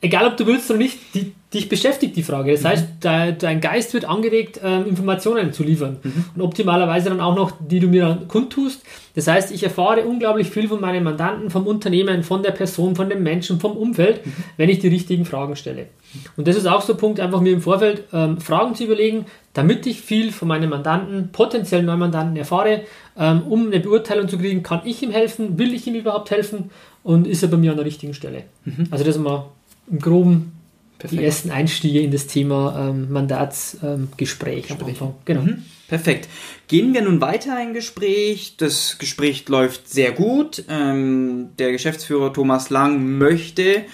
egal 0.00 0.26
ob 0.26 0.36
du 0.36 0.46
willst 0.46 0.70
oder 0.70 0.78
nicht, 0.78 0.98
die, 1.14 1.32
dich 1.52 1.68
beschäftigt 1.68 2.16
die 2.16 2.22
Frage. 2.22 2.52
Das 2.52 2.62
mhm. 2.62 2.68
heißt, 2.68 2.86
de, 3.04 3.36
dein 3.36 3.60
Geist 3.60 3.92
wird 3.92 4.04
angeregt, 4.04 4.60
ähm, 4.64 4.86
Informationen 4.86 5.52
zu 5.52 5.62
liefern. 5.62 5.98
Mhm. 6.02 6.24
Und 6.36 6.42
optimalerweise 6.42 7.10
dann 7.10 7.20
auch 7.20 7.34
noch, 7.34 7.52
die 7.60 7.80
du 7.80 7.88
mir 7.88 8.06
dann 8.06 8.28
kundtust. 8.28 8.82
Das 9.14 9.26
heißt, 9.26 9.52
ich 9.52 9.62
erfahre 9.62 10.04
unglaublich 10.04 10.48
viel 10.48 10.68
von 10.68 10.80
meinen 10.80 11.04
Mandanten, 11.04 11.50
vom 11.50 11.66
Unternehmen, 11.66 12.22
von 12.22 12.42
der 12.42 12.52
Person, 12.52 12.96
von 12.96 13.10
dem 13.10 13.22
Menschen, 13.22 13.60
vom 13.60 13.76
Umfeld, 13.76 14.24
mhm. 14.24 14.32
wenn 14.56 14.68
ich 14.68 14.78
die 14.78 14.88
richtigen 14.88 15.24
Fragen 15.24 15.56
stelle. 15.56 15.88
Und 16.36 16.48
das 16.48 16.56
ist 16.56 16.66
auch 16.66 16.80
so 16.80 16.94
ein 16.94 16.98
Punkt, 16.98 17.20
einfach 17.20 17.40
mir 17.40 17.52
im 17.52 17.60
Vorfeld 17.60 18.04
ähm, 18.12 18.40
Fragen 18.40 18.74
zu 18.74 18.84
überlegen, 18.84 19.26
damit 19.52 19.86
ich 19.86 20.00
viel 20.00 20.32
von 20.32 20.48
meinen 20.48 20.70
Mandanten, 20.70 21.30
potenziellen 21.30 21.86
Neumandanten 21.86 22.36
erfahre, 22.36 22.82
ähm, 23.18 23.42
um 23.42 23.66
eine 23.66 23.80
Beurteilung 23.80 24.28
zu 24.28 24.38
kriegen, 24.38 24.62
kann 24.62 24.82
ich 24.84 25.02
ihm 25.02 25.10
helfen, 25.10 25.58
will 25.58 25.74
ich 25.74 25.86
ihm 25.86 25.94
überhaupt 25.94 26.30
helfen 26.30 26.70
und 27.02 27.26
ist 27.26 27.42
er 27.42 27.48
bei 27.48 27.56
mir 27.56 27.72
an 27.72 27.76
der 27.76 27.86
richtigen 27.86 28.14
Stelle. 28.14 28.44
Mhm. 28.64 28.88
Also 28.90 29.04
das 29.04 29.16
ist 29.16 29.22
mal 29.22 29.44
im 29.90 29.98
Groben 29.98 30.52
Perfekt. 30.98 31.20
die 31.20 31.24
ersten 31.24 31.50
Einstiege 31.50 32.00
in 32.00 32.10
das 32.10 32.26
Thema 32.26 32.88
ähm, 32.90 33.10
Mandatsgespräch 33.10 34.70
ähm, 34.70 34.76
am 34.80 34.86
Anfang. 34.86 35.14
Genau. 35.24 35.42
Mhm. 35.42 35.62
Perfekt. 35.88 36.28
Gehen 36.68 36.94
wir 36.94 37.02
nun 37.02 37.20
weiter 37.20 37.60
in 37.60 37.74
Gespräch. 37.74 38.54
Das 38.58 38.98
Gespräch 38.98 39.48
läuft 39.48 39.88
sehr 39.88 40.12
gut. 40.12 40.64
Ähm, 40.68 41.48
der 41.58 41.72
Geschäftsführer 41.72 42.32
Thomas 42.32 42.70
Lang 42.70 43.18
möchte 43.18 43.84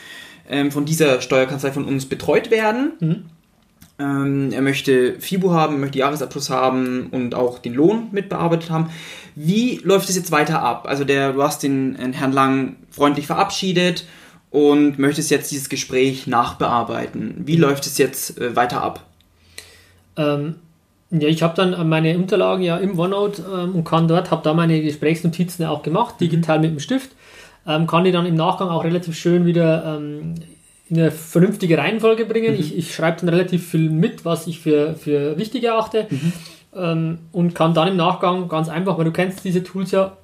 ähm, 0.48 0.70
von 0.70 0.84
dieser 0.84 1.22
Steuerkanzlei 1.22 1.72
von 1.72 1.84
uns 1.84 2.06
betreut 2.06 2.50
werden. 2.50 2.92
Mhm. 3.00 3.24
Ähm, 3.98 4.52
er 4.52 4.60
möchte 4.60 5.18
FIBO 5.20 5.52
haben, 5.52 5.80
möchte 5.80 5.98
Jahresabschluss 5.98 6.50
haben 6.50 7.06
und 7.12 7.34
auch 7.34 7.58
den 7.58 7.72
Lohn 7.72 8.08
mitbearbeitet 8.12 8.68
haben. 8.68 8.90
Wie 9.34 9.80
läuft 9.82 10.10
es 10.10 10.16
jetzt 10.16 10.32
weiter 10.32 10.60
ab? 10.60 10.86
Also 10.86 11.04
der, 11.04 11.32
du 11.32 11.42
hast 11.42 11.62
den 11.62 11.96
Herrn 12.12 12.32
Lang 12.32 12.76
freundlich 12.90 13.26
verabschiedet 13.26 14.04
und 14.50 14.98
möchtest 14.98 15.30
jetzt 15.30 15.50
dieses 15.50 15.68
Gespräch 15.68 16.26
nachbearbeiten. 16.26 17.34
Wie 17.44 17.56
läuft 17.56 17.86
es 17.86 17.98
jetzt 17.98 18.38
äh, 18.40 18.56
weiter 18.56 18.82
ab? 18.82 19.04
Ähm, 20.16 20.56
ja, 21.10 21.28
ich 21.28 21.42
habe 21.42 21.54
dann 21.54 21.88
meine 21.88 22.16
Unterlagen 22.16 22.62
ja 22.62 22.76
im 22.76 22.98
OneNote 22.98 23.42
ähm, 23.42 23.74
und 23.76 23.84
kann 23.84 24.08
dort, 24.08 24.30
habe 24.30 24.42
da 24.42 24.54
meine 24.54 24.82
Gesprächsnotizen 24.82 25.64
auch 25.66 25.82
gemacht, 25.82 26.20
digital 26.20 26.58
mhm. 26.58 26.62
mit 26.62 26.70
dem 26.72 26.80
Stift. 26.80 27.10
Ähm, 27.66 27.86
kann 27.86 28.04
die 28.04 28.12
dann 28.12 28.26
im 28.26 28.36
Nachgang 28.36 28.68
auch 28.68 28.84
relativ 28.84 29.16
schön 29.16 29.44
wieder 29.44 29.96
ähm, 29.96 30.34
in 30.88 30.98
eine 30.98 31.10
vernünftige 31.10 31.78
Reihenfolge 31.78 32.24
bringen. 32.24 32.54
Mhm. 32.54 32.60
Ich, 32.60 32.76
ich 32.76 32.94
schreibe 32.94 33.20
dann 33.20 33.28
relativ 33.28 33.68
viel 33.68 33.90
mit, 33.90 34.24
was 34.24 34.46
ich 34.46 34.60
für, 34.60 34.94
für 34.94 35.36
wichtig 35.36 35.64
erachte. 35.64 36.06
Mhm. 36.08 36.32
Ähm, 36.74 37.18
und 37.32 37.54
kann 37.54 37.74
dann 37.74 37.88
im 37.88 37.96
Nachgang 37.96 38.48
ganz 38.48 38.68
einfach, 38.68 38.98
weil 38.98 39.04
du 39.04 39.12
kennst 39.12 39.44
diese 39.44 39.62
Tools 39.64 39.90
ja 39.90 40.16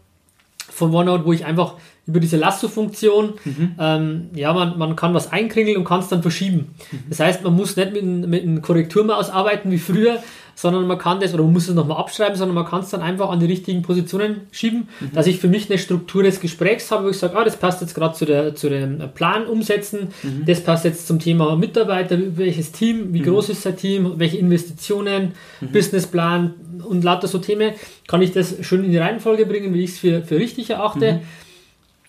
von 0.71 0.95
OneNote, 0.95 1.25
wo 1.25 1.33
ich 1.33 1.45
einfach 1.45 1.75
über 2.07 2.19
diese 2.19 2.37
Lasso-Funktion, 2.37 3.35
mhm. 3.45 3.75
ähm, 3.79 4.31
ja, 4.35 4.53
man, 4.53 4.77
man 4.77 4.97
kann 4.97 5.15
was 5.15 5.31
einkringeln 5.31 5.77
und 5.77 5.85
kann 5.85 6.01
es 6.01 6.09
dann 6.09 6.23
verschieben. 6.23 6.75
Mhm. 6.91 6.99
Das 7.09 7.21
heißt, 7.21 7.45
man 7.45 7.55
muss 7.55 7.77
nicht 7.77 7.93
mit, 7.93 8.05
mit 8.05 8.43
einem 8.43 8.61
Korrekturmaus 8.61 9.31
arbeiten 9.31 9.71
wie 9.71 9.79
früher, 9.79 10.19
sondern 10.55 10.87
man 10.87 10.99
kann 10.99 11.21
das, 11.21 11.33
oder 11.33 11.45
man 11.45 11.53
muss 11.53 11.69
es 11.69 11.75
nochmal 11.75 11.99
abschreiben, 11.99 12.37
sondern 12.37 12.55
man 12.55 12.67
kann 12.67 12.81
es 12.81 12.91
dann 12.91 13.03
einfach 13.03 13.31
an 13.31 13.41
die 13.41 13.47
richtigen 13.47 13.83
Positionen 13.83 14.43
schieben, 14.51 14.89
mhm. 15.01 15.13
dass 15.13 15.27
ich 15.27 15.39
für 15.39 15.49
mich 15.49 15.71
eine 15.71 15.79
Struktur 15.79 16.25
des 16.25 16.41
Gesprächs 16.41 16.91
habe, 16.91 17.05
wo 17.05 17.09
ich 17.09 17.19
sage, 17.19 17.37
ah, 17.37 17.45
das 17.45 17.57
passt 17.57 17.81
jetzt 17.81 17.95
gerade 17.95 18.15
zu, 18.15 18.25
der, 18.25 18.55
zu 18.55 18.69
dem 18.69 18.99
Plan 19.15 19.47
umsetzen, 19.47 20.09
mhm. 20.23 20.45
das 20.45 20.61
passt 20.61 20.85
jetzt 20.85 21.07
zum 21.07 21.21
Thema 21.21 21.57
Mitarbeiter, 21.57 22.19
welches 22.37 22.73
Team, 22.73 23.15
wie 23.15 23.21
mhm. 23.21 23.27
groß 23.27 23.51
ist 23.51 23.65
das 23.65 23.77
Team, 23.77 24.15
welche 24.17 24.39
Investitionen, 24.39 25.33
mhm. 25.61 25.69
Businessplan 25.69 26.55
und 26.85 27.05
lauter 27.05 27.29
so 27.29 27.39
Themen, 27.39 27.73
kann 28.09 28.23
ich 28.23 28.33
das 28.33 28.57
schön 28.63 28.85
in 28.85 28.91
die 28.91 28.99
Reihenfolge 28.99 29.47
bringen, 29.47 29.73
wie 29.73 29.85
ich 29.85 29.91
es 29.91 29.99
für, 30.01 30.23
für 30.23 30.37
richtig 30.37 30.71
erachte. 30.71 31.21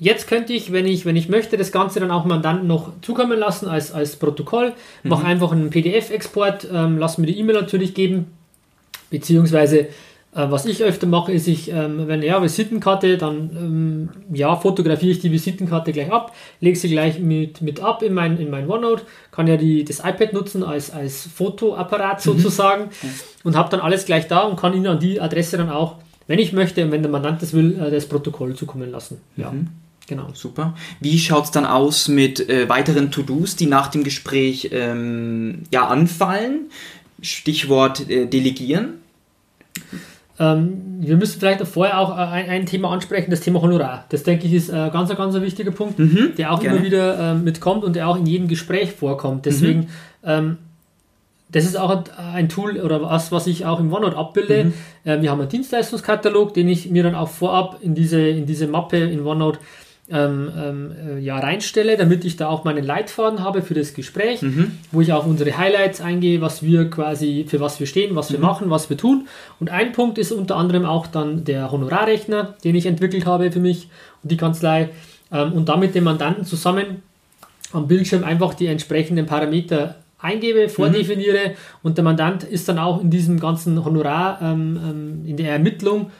Mhm. 0.04 0.08
Jetzt 0.08 0.28
könnte 0.28 0.54
ich, 0.54 0.72
wenn 0.72 0.86
ich, 0.86 1.06
wenn 1.06 1.16
ich 1.16 1.30
möchte, 1.30 1.58
das 1.58 1.72
Ganze 1.72 2.00
dann 2.00 2.12
auch 2.12 2.26
Mandanten 2.26 2.68
noch 2.68 2.92
zukommen 3.02 3.40
lassen 3.40 3.68
als, 3.68 3.92
als 3.92 4.18
Protokoll. 4.18 4.74
Mhm. 5.04 5.10
Mache 5.10 5.26
einfach 5.26 5.52
einen 5.52 5.70
PDF-Export, 5.70 6.68
ähm, 6.72 6.98
lass 6.98 7.18
mir 7.18 7.28
die 7.28 7.40
E-Mail 7.40 7.56
natürlich 7.56 7.94
geben. 7.94 8.28
Beziehungsweise, 9.10 9.80
äh, 9.80 9.88
was 10.34 10.66
ich 10.66 10.84
öfter 10.84 11.08
mache, 11.08 11.32
ist, 11.32 11.48
ich, 11.48 11.72
ähm, 11.72 12.08
wenn 12.08 12.22
ja, 12.22 12.42
Visitenkarte, 12.42 13.18
dann 13.18 13.52
ähm, 13.56 14.10
ja, 14.34 14.56
fotografiere 14.56 15.12
ich 15.12 15.20
die 15.20 15.32
Visitenkarte 15.32 15.94
gleich 15.94 16.12
ab, 16.12 16.36
lege 16.60 16.78
sie 16.78 16.90
gleich 16.90 17.20
mit, 17.20 17.62
mit 17.62 17.80
ab 17.80 18.02
in 18.04 18.14
mein, 18.14 18.38
in 18.40 18.50
mein 18.50 18.70
OneNote, 18.70 19.04
kann 19.32 19.48
ja 19.48 19.56
die, 19.56 19.86
das 19.86 20.00
iPad 20.00 20.34
nutzen 20.34 20.64
als, 20.64 20.92
als 20.92 21.28
Fotoapparat 21.28 22.26
mhm. 22.26 22.32
sozusagen 22.32 22.84
mhm. 22.86 23.10
und 23.44 23.56
habe 23.56 23.70
dann 23.70 23.80
alles 23.80 24.06
gleich 24.06 24.28
da 24.28 24.42
und 24.42 24.60
kann 24.60 24.74
Ihnen 24.74 24.88
an 24.88 25.00
die 25.00 25.22
Adresse 25.22 25.58
dann 25.58 25.70
auch, 25.70 25.96
wenn 26.28 26.40
ich 26.40 26.54
möchte 26.54 26.84
und 26.84 26.92
wenn 26.92 27.04
der 27.04 27.12
Mandant 27.12 27.42
das 27.42 27.54
will, 27.54 27.80
äh, 27.80 27.92
das 27.92 28.08
Protokoll 28.08 28.56
zukommen 28.56 28.92
lassen. 28.92 29.22
Ja. 29.38 29.52
Mhm. 29.52 29.68
Genau. 30.08 30.30
Super. 30.34 30.76
Wie 31.00 31.18
schaut 31.18 31.46
es 31.46 31.52
dann 31.52 31.66
aus 31.66 32.08
mit 32.08 32.50
äh, 32.50 32.68
weiteren 32.68 33.12
To-Dos, 33.12 33.56
die 33.56 33.68
nach 33.68 33.88
dem 33.88 34.04
Gespräch 34.04 34.70
ähm, 34.72 35.64
ja, 35.72 35.88
anfallen? 35.88 36.70
Stichwort 37.22 38.10
äh, 38.10 38.26
Delegieren. 38.26 38.96
Ähm, 40.40 40.98
wir 41.00 41.16
müssen 41.16 41.40
vielleicht 41.40 41.66
vorher 41.68 42.00
auch 42.00 42.18
äh, 42.18 42.22
ein, 42.22 42.50
ein, 42.50 42.66
Thema 42.66 42.92
ansprechen, 42.92 43.32
das 43.32 43.40
Thema 43.40 43.62
Honorar. 43.62 44.06
Das 44.10 44.24
denke 44.24 44.48
ich 44.48 44.54
ist 44.54 44.70
äh, 44.70 44.90
ganz, 44.92 45.10
ein 45.10 45.16
ganz 45.16 45.36
wichtiger 45.36 45.72
Punkt, 45.72 46.00
mhm, 46.00 46.34
der 46.38 46.52
auch 46.52 46.60
gerne. 46.60 46.78
immer 46.78 46.86
wieder 46.86 47.32
äh, 47.32 47.36
mitkommt 47.36 47.84
und 47.84 47.96
der 47.96 48.08
auch 48.08 48.18
in 48.18 48.26
jedem 48.26 48.48
Gespräch 48.48 48.92
vorkommt. 48.92 49.46
Deswegen 49.46 49.82
mhm. 49.82 49.88
ähm, 50.24 50.58
das 51.54 51.66
ist 51.66 51.78
auch 51.78 52.04
ein 52.18 52.50
Tool 52.50 52.78
oder 52.80 53.04
was, 53.04 53.32
was 53.32 53.46
ich 53.46 53.66
auch 53.66 53.80
im 53.80 53.94
OneNote 53.94 54.18
abbilde. 54.18 54.66
Mhm. 54.66 54.74
Äh, 55.04 55.22
wir 55.22 55.30
haben 55.30 55.40
einen 55.40 55.50
Dienstleistungskatalog, 55.50 56.54
den 56.54 56.68
ich 56.68 56.90
mir 56.90 57.04
dann 57.04 57.16
auch 57.16 57.30
vorab 57.30 57.78
in 57.82 57.94
diese, 57.94 58.20
in 58.28 58.48
diese 58.48 58.68
Mappe 58.68 58.98
in 58.98 59.26
OneNote 59.26 59.60
ähm, 60.14 60.52
ähm, 60.56 60.92
äh, 61.08 61.20
ja, 61.20 61.40
reinstelle, 61.40 61.98
damit 61.98 62.24
ich 62.24 62.38
da 62.38 62.48
auch 62.48 62.64
meinen 62.64 62.84
Leitfaden 62.84 63.44
habe 63.44 63.64
für 63.64 63.74
das 63.74 63.96
Gespräch, 63.96 64.44
mhm. 64.44 64.74
wo 64.92 65.02
ich 65.02 65.12
auf 65.12 65.26
unsere 65.26 65.58
Highlights 65.58 66.02
eingehe, 66.02 66.40
was 66.40 66.62
wir 66.62 66.90
quasi, 66.90 67.46
für 67.48 67.60
was 67.60 67.80
wir 67.80 67.88
stehen, 67.88 68.16
was 68.16 68.32
wir 68.32 68.38
mhm. 68.38 68.46
machen, 68.46 68.70
was 68.70 68.92
wir 68.92 68.98
tun. 68.98 69.28
Und 69.60 69.72
ein 69.72 69.92
Punkt 69.92 70.20
ist 70.20 70.32
unter 70.32 70.56
anderem 70.56 70.86
auch 70.86 71.08
dann 71.08 71.46
der 71.46 71.72
Honorarrechner, 71.72 72.54
den 72.64 72.76
ich 72.76 72.86
entwickelt 72.86 73.26
habe 73.26 73.52
für 73.52 73.60
mich 73.60 73.90
und 74.22 74.32
die 74.32 74.38
Kanzlei. 74.38 74.90
Ähm, 75.32 75.54
und 75.54 75.68
damit 75.68 75.96
dem 75.96 76.04
Mandanten 76.04 76.46
zusammen 76.46 77.02
am 77.72 77.88
Bildschirm 77.88 78.24
einfach 78.24 78.54
die 78.54 78.68
entsprechenden 78.68 79.26
Parameter 79.26 79.96
eingebe, 80.20 80.70
vordefiniere 80.70 81.50
mhm. 81.50 81.56
und 81.82 81.98
der 81.98 82.04
Mandant 82.04 82.44
ist 82.44 82.70
dann 82.70 82.78
auch 82.78 83.02
in 83.02 83.10
diesem 83.10 83.40
ganzen 83.40 83.84
Honorar, 83.84 84.40
ähm, 84.42 84.80
ähm 84.82 85.26
in 85.26 85.38
der 85.38 85.52
Ermittlung 85.52 86.12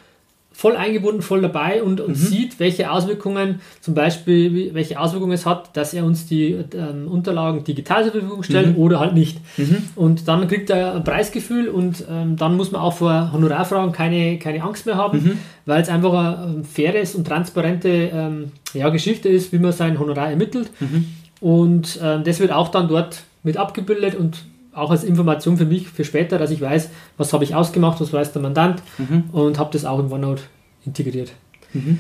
voll 0.54 0.78
eingebunden, 0.78 1.22
voll 1.24 1.42
dabei 1.42 1.82
und, 1.84 2.00
und 2.00 2.12
mhm. 2.12 2.16
sieht, 2.16 2.60
welche 2.60 2.92
Auswirkungen, 2.92 3.60
zum 3.82 3.96
Beispiel, 3.96 4.74
welche 4.74 5.00
Auswirkungen 5.00 5.34
es 5.34 5.46
hat, 5.46 5.76
dass 5.76 5.94
er 5.94 6.06
uns 6.06 6.28
die 6.28 6.56
ähm, 6.76 7.08
Unterlagen 7.08 7.64
digital 7.64 8.04
zur 8.04 8.14
Verfügung 8.14 8.44
stellt 8.44 8.78
mhm. 8.78 8.82
oder 8.82 9.00
halt 9.00 9.16
nicht. 9.16 9.40
Mhm. 9.58 9.78
Und 9.96 10.28
dann 10.28 10.48
kriegt 10.48 10.70
er 10.70 10.96
ein 10.96 11.04
Preisgefühl 11.04 11.68
und 11.68 12.06
ähm, 12.10 12.38
dann 12.38 12.56
muss 12.56 12.72
man 12.72 12.82
auch 12.82 12.94
vor 12.94 13.32
Honorarfragen 13.34 13.92
keine, 13.92 14.38
keine 14.38 14.62
Angst 14.62 14.86
mehr 14.86 14.96
haben, 14.96 15.24
mhm. 15.24 15.38
weil 15.66 15.82
es 15.82 15.90
einfach 15.90 16.14
eine 16.14 16.64
faires 16.64 17.16
und 17.16 17.28
transparente 17.28 17.90
ähm, 17.90 18.52
ja, 18.74 18.90
Geschichte 18.90 19.30
ist, 19.30 19.52
wie 19.52 19.60
man 19.60 19.72
sein 19.72 20.00
Honorar 20.00 20.30
ermittelt. 20.30 20.70
Mhm. 20.80 21.08
Und 21.42 22.00
ähm, 22.02 22.24
das 22.24 22.40
wird 22.40 22.52
auch 22.52 22.70
dann 22.70 22.88
dort 22.88 23.24
mit 23.42 23.58
abgebildet 23.58 24.16
und 24.16 24.46
auch 24.74 24.92
als 24.92 25.04
Information 25.04 25.58
für 25.58 25.66
mich 25.66 25.88
für 25.90 26.04
später, 26.04 26.38
dass 26.38 26.52
ich 26.52 26.62
weiß, 26.62 26.90
was 27.18 27.34
habe 27.34 27.44
ich 27.44 27.56
ausgemacht, 27.56 28.02
was 28.02 28.14
weiß 28.14 28.32
der 28.34 28.42
Mandant 28.42 28.82
mhm. 28.98 29.26
und 29.32 29.60
habe 29.60 29.72
das 29.72 29.86
auch 29.86 30.00
in 30.00 30.12
OneNote 30.12 30.44
integriert. 30.86 31.34
Mhm. 31.74 32.00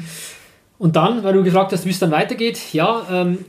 Und 0.78 0.96
dann, 0.96 1.24
weil 1.24 1.34
du 1.34 1.44
gefragt 1.44 1.72
hast, 1.72 1.86
wie 1.86 1.92
es 1.92 2.00
dann 2.00 2.12
weitergeht, 2.12 2.74
ja, 2.74 3.04
ähm, 3.12 3.46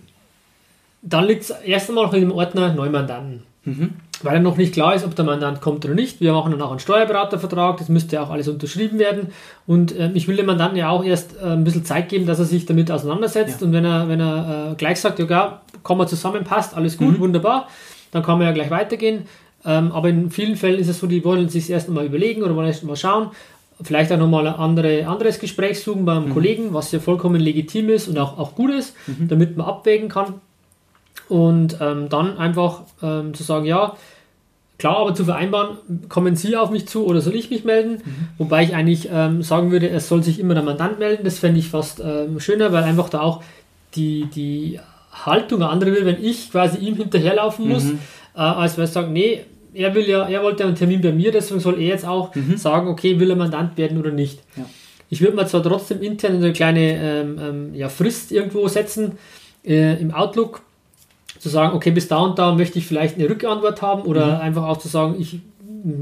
dann 1.02 1.24
liegt 1.24 1.42
es 1.42 1.50
erst 1.50 1.88
einmal 1.88 2.06
noch 2.06 2.14
in 2.14 2.20
dem 2.20 2.32
Ordner 2.32 2.72
Neumandanten. 2.72 3.42
Mhm. 3.64 3.90
Weil 4.22 4.40
noch 4.40 4.56
nicht 4.56 4.72
klar 4.72 4.94
ist, 4.94 5.04
ob 5.04 5.14
der 5.14 5.24
Mandant 5.24 5.60
kommt 5.60 5.84
oder 5.84 5.94
nicht. 5.94 6.20
Wir 6.20 6.32
machen 6.32 6.52
dann 6.52 6.62
auch 6.62 6.70
einen 6.70 6.80
Steuerberatervertrag, 6.80 7.78
das 7.78 7.88
müsste 7.88 8.22
auch 8.22 8.30
alles 8.30 8.48
unterschrieben 8.48 8.98
werden. 8.98 9.28
Und 9.66 9.96
äh, 9.96 10.10
ich 10.14 10.28
will 10.28 10.36
dem 10.36 10.46
Mandanten 10.46 10.78
ja 10.78 10.90
auch 10.90 11.04
erst 11.04 11.36
äh, 11.42 11.46
ein 11.46 11.64
bisschen 11.64 11.84
Zeit 11.84 12.08
geben, 12.08 12.26
dass 12.26 12.38
er 12.38 12.44
sich 12.44 12.66
damit 12.66 12.90
auseinandersetzt. 12.90 13.60
Ja. 13.60 13.66
Und 13.66 13.72
wenn 13.72 13.84
er, 13.84 14.08
wenn 14.08 14.20
er 14.20 14.72
äh, 14.72 14.74
gleich 14.76 15.00
sagt, 15.00 15.18
ja, 15.18 15.60
kommen 15.82 16.00
wir 16.00 16.06
zusammen, 16.06 16.44
passt, 16.44 16.76
alles 16.76 16.96
gut, 16.96 17.18
mhm. 17.18 17.20
wunderbar, 17.20 17.68
dann 18.14 18.22
kann 18.22 18.38
man 18.38 18.46
ja 18.46 18.52
gleich 18.52 18.70
weitergehen. 18.70 19.26
Ähm, 19.66 19.90
aber 19.92 20.08
in 20.08 20.30
vielen 20.30 20.56
Fällen 20.56 20.78
ist 20.78 20.88
es 20.88 21.00
so, 21.00 21.06
die 21.06 21.24
wollen 21.24 21.48
sich 21.48 21.68
erst 21.68 21.88
einmal 21.88 22.06
überlegen 22.06 22.42
oder 22.42 22.54
wollen 22.54 22.68
erst 22.68 22.84
mal 22.84 22.96
schauen. 22.96 23.30
Vielleicht 23.82 24.12
auch 24.12 24.18
nochmal 24.18 24.46
ein 24.46 24.54
andere, 24.54 25.06
anderes 25.06 25.40
Gespräch 25.40 25.80
suchen 25.80 26.04
beim 26.04 26.26
mhm. 26.26 26.32
Kollegen, 26.32 26.72
was 26.72 26.92
ja 26.92 27.00
vollkommen 27.00 27.40
legitim 27.40 27.88
ist 27.88 28.06
und 28.06 28.16
auch, 28.18 28.38
auch 28.38 28.54
gut 28.54 28.70
ist, 28.70 28.94
mhm. 29.08 29.26
damit 29.26 29.56
man 29.56 29.66
abwägen 29.66 30.08
kann. 30.08 30.34
Und 31.28 31.78
ähm, 31.80 32.08
dann 32.08 32.38
einfach 32.38 32.82
ähm, 33.02 33.34
zu 33.34 33.42
sagen, 33.42 33.64
ja, 33.64 33.96
klar, 34.78 34.98
aber 34.98 35.14
zu 35.14 35.24
vereinbaren, 35.24 35.78
kommen 36.08 36.36
Sie 36.36 36.56
auf 36.56 36.70
mich 36.70 36.86
zu 36.86 37.04
oder 37.04 37.20
soll 37.20 37.34
ich 37.34 37.50
mich 37.50 37.64
melden? 37.64 38.02
Mhm. 38.04 38.28
Wobei 38.38 38.62
ich 38.62 38.76
eigentlich 38.76 39.08
ähm, 39.12 39.42
sagen 39.42 39.72
würde, 39.72 39.88
es 39.88 40.08
soll 40.08 40.22
sich 40.22 40.38
immer 40.38 40.54
der 40.54 40.62
Mandant 40.62 41.00
melden. 41.00 41.24
Das 41.24 41.40
fände 41.40 41.58
ich 41.58 41.68
fast 41.68 42.00
ähm, 42.00 42.38
schöner, 42.38 42.72
weil 42.72 42.84
einfach 42.84 43.08
da 43.08 43.22
auch 43.22 43.42
die, 43.96 44.26
die 44.26 44.78
Haltung 45.14 45.62
andere 45.62 45.92
will, 45.92 46.06
wenn 46.06 46.22
ich 46.22 46.50
quasi 46.50 46.78
ihm 46.78 46.96
hinterherlaufen 46.96 47.68
muss, 47.68 47.84
mhm. 47.84 47.98
äh, 48.34 48.40
als 48.40 48.76
wenn 48.76 48.84
ich 48.84 48.90
sage, 48.90 49.10
nee, 49.10 49.40
er 49.72 49.94
will 49.94 50.08
ja, 50.08 50.28
er 50.28 50.42
wollte 50.42 50.64
einen 50.64 50.76
Termin 50.76 51.00
bei 51.00 51.12
mir, 51.12 51.32
deswegen 51.32 51.60
soll 51.60 51.74
er 51.74 51.86
jetzt 51.86 52.06
auch 52.06 52.34
mhm. 52.34 52.56
sagen, 52.56 52.88
okay, 52.88 53.18
will 53.18 53.30
er 53.30 53.36
Mandant 53.36 53.76
werden 53.76 53.98
oder 53.98 54.10
nicht. 54.10 54.40
Ja. 54.56 54.64
Ich 55.10 55.20
würde 55.20 55.36
mir 55.36 55.46
zwar 55.46 55.62
trotzdem 55.62 56.02
intern 56.02 56.36
eine 56.36 56.52
kleine 56.52 56.80
ähm, 56.80 57.38
ähm, 57.40 57.74
ja, 57.74 57.88
Frist 57.88 58.32
irgendwo 58.32 58.66
setzen 58.68 59.12
äh, 59.64 60.00
im 60.00 60.12
Outlook, 60.12 60.62
zu 61.38 61.48
sagen, 61.48 61.76
okay, 61.76 61.90
bis 61.90 62.08
da 62.08 62.18
und 62.18 62.38
da 62.38 62.54
möchte 62.54 62.78
ich 62.78 62.86
vielleicht 62.86 63.16
eine 63.16 63.28
Rückantwort 63.28 63.82
haben 63.82 64.02
oder 64.02 64.36
mhm. 64.36 64.40
einfach 64.40 64.62
auch 64.64 64.78
zu 64.78 64.88
sagen, 64.88 65.16
ich, 65.18 65.40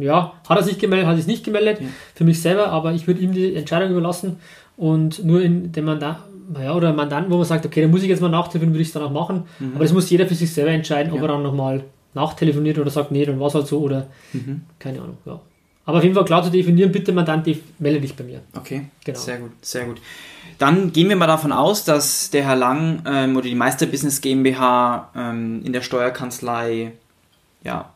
ja, 0.01 0.35
hat 0.49 0.59
er 0.59 0.63
sich 0.63 0.79
gemeldet, 0.79 1.07
hat 1.07 1.15
er 1.15 1.17
sich 1.17 1.27
nicht 1.27 1.45
gemeldet, 1.45 1.81
ja. 1.81 1.87
für 2.15 2.25
mich 2.25 2.41
selber, 2.41 2.69
aber 2.69 2.93
ich 2.93 3.07
würde 3.07 3.21
ihm 3.21 3.33
die 3.33 3.55
Entscheidung 3.57 3.91
überlassen 3.91 4.37
und 4.77 5.25
nur 5.25 5.43
in 5.43 5.73
dem 5.73 5.87
Mandat, 5.87 6.19
ja, 6.61 6.75
oder 6.75 6.93
Mandanten, 6.93 7.31
wo 7.33 7.37
man 7.37 7.47
sagt, 7.47 7.67
okay, 7.67 7.83
da 7.83 7.89
muss 7.89 8.03
ich 8.03 8.09
jetzt 8.09 8.21
mal 8.21 8.29
nachtelefonieren, 8.29 8.75
würde 8.75 8.83
ich 8.83 8.89
es 8.89 8.95
dann 8.95 9.03
auch 9.03 9.11
machen. 9.11 9.45
Mhm. 9.59 9.73
Aber 9.75 9.85
das 9.85 9.93
muss 9.93 10.11
jeder 10.11 10.27
für 10.27 10.35
sich 10.35 10.53
selber 10.53 10.71
entscheiden, 10.71 11.13
ob 11.13 11.19
ja. 11.19 11.25
er 11.25 11.29
dann 11.29 11.43
nochmal 11.43 11.85
nachtelefoniert 12.15 12.79
oder 12.79 12.91
sagt, 12.91 13.11
nee, 13.11 13.25
dann 13.25 13.41
war 13.41 13.49
es 13.49 13.55
halt 13.55 13.67
so 13.67 13.81
oder 13.81 14.09
mhm. 14.33 14.63
keine 14.79 15.01
Ahnung. 15.01 15.19
Ja. 15.25 15.41
Aber 15.85 15.99
auf 15.99 16.05
jeden 16.05 16.15
Fall 16.15 16.25
klar 16.25 16.45
zu 16.45 16.51
definieren, 16.51 16.93
bitte 16.93 17.13
Mandant, 17.13 17.49
melde 17.79 18.01
dich 18.01 18.15
bei 18.15 18.25
mir. 18.25 18.41
Okay, 18.57 18.87
genau. 19.05 19.19
sehr 19.19 19.39
gut, 19.39 19.51
sehr 19.63 19.85
gut. 19.85 20.01
Dann 20.59 20.93
gehen 20.93 21.09
wir 21.09 21.17
mal 21.17 21.27
davon 21.27 21.51
aus, 21.51 21.85
dass 21.85 22.31
der 22.31 22.45
Herr 22.45 22.57
Lang 22.57 23.03
ähm, 23.05 23.37
oder 23.37 23.47
die 23.47 23.55
Meister 23.55 23.87
Business 23.87 24.21
GmbH 24.21 25.11
ähm, 25.17 25.63
in 25.65 25.73
der 25.73 25.81
Steuerkanzlei 25.81 26.93
ja, 27.65 27.93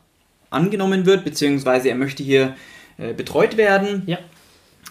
angenommen 0.50 1.06
wird, 1.06 1.24
beziehungsweise 1.24 1.88
er 1.90 1.94
möchte 1.94 2.22
hier 2.24 2.54
äh, 2.98 3.12
betreut 3.12 3.56
werden. 3.56 4.02
Ja. 4.06 4.18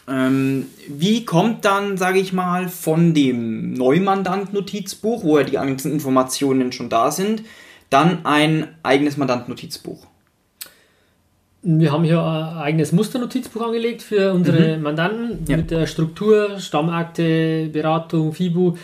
Ähm, 0.08 0.68
wie 0.88 1.26
kommt 1.26 1.66
dann, 1.66 1.98
sage 1.98 2.20
ich 2.20 2.32
mal, 2.32 2.70
von 2.70 3.14
dem 3.14 3.74
Neumandant-Notizbuch, 3.74 5.24
wo 5.24 5.40
ja 5.40 5.44
die 5.44 5.54
ganzen 5.54 5.92
Informationen 5.92 6.72
schon 6.72 6.90
da 6.90 7.10
sind, 7.12 7.44
dann 7.90 8.26
ein 8.26 8.68
eigenes 8.84 9.18
Mandant-Notizbuch? 9.18 10.06
Wir 11.68 11.92
haben 11.92 12.04
hier 12.04 12.22
ein 12.22 12.58
eigenes 12.58 12.92
Musternotizbuch 12.92 13.66
angelegt 13.66 14.04
für 14.04 14.34
unsere 14.34 14.78
mhm. 14.78 14.84
Mandanten 14.84 15.46
ja. 15.48 15.58
mit 15.58 15.72
der 15.72 15.88
Struktur, 15.88 16.60
Stammakte, 16.60 17.70
Beratung, 17.74 18.34
FIBU, 18.34 18.76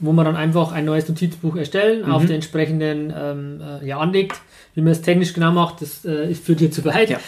wo 0.00 0.12
wir 0.12 0.24
dann 0.24 0.34
einfach 0.34 0.72
ein 0.72 0.84
neues 0.84 1.08
Notizbuch 1.08 1.54
erstellen, 1.54 2.04
mhm. 2.06 2.12
auf 2.12 2.22
den 2.22 2.36
entsprechenden 2.36 3.12
ähm, 3.16 3.60
äh, 3.60 3.86
ja, 3.86 3.98
anlegt. 3.98 4.40
Wie 4.74 4.80
man 4.80 4.90
es 4.90 5.02
technisch 5.02 5.32
genau 5.32 5.52
macht, 5.52 5.80
das 5.80 6.04
äh, 6.04 6.34
führt 6.34 6.58
hier 6.58 6.72
zu 6.72 6.84
weit. 6.84 7.10
Ja. 7.10 7.20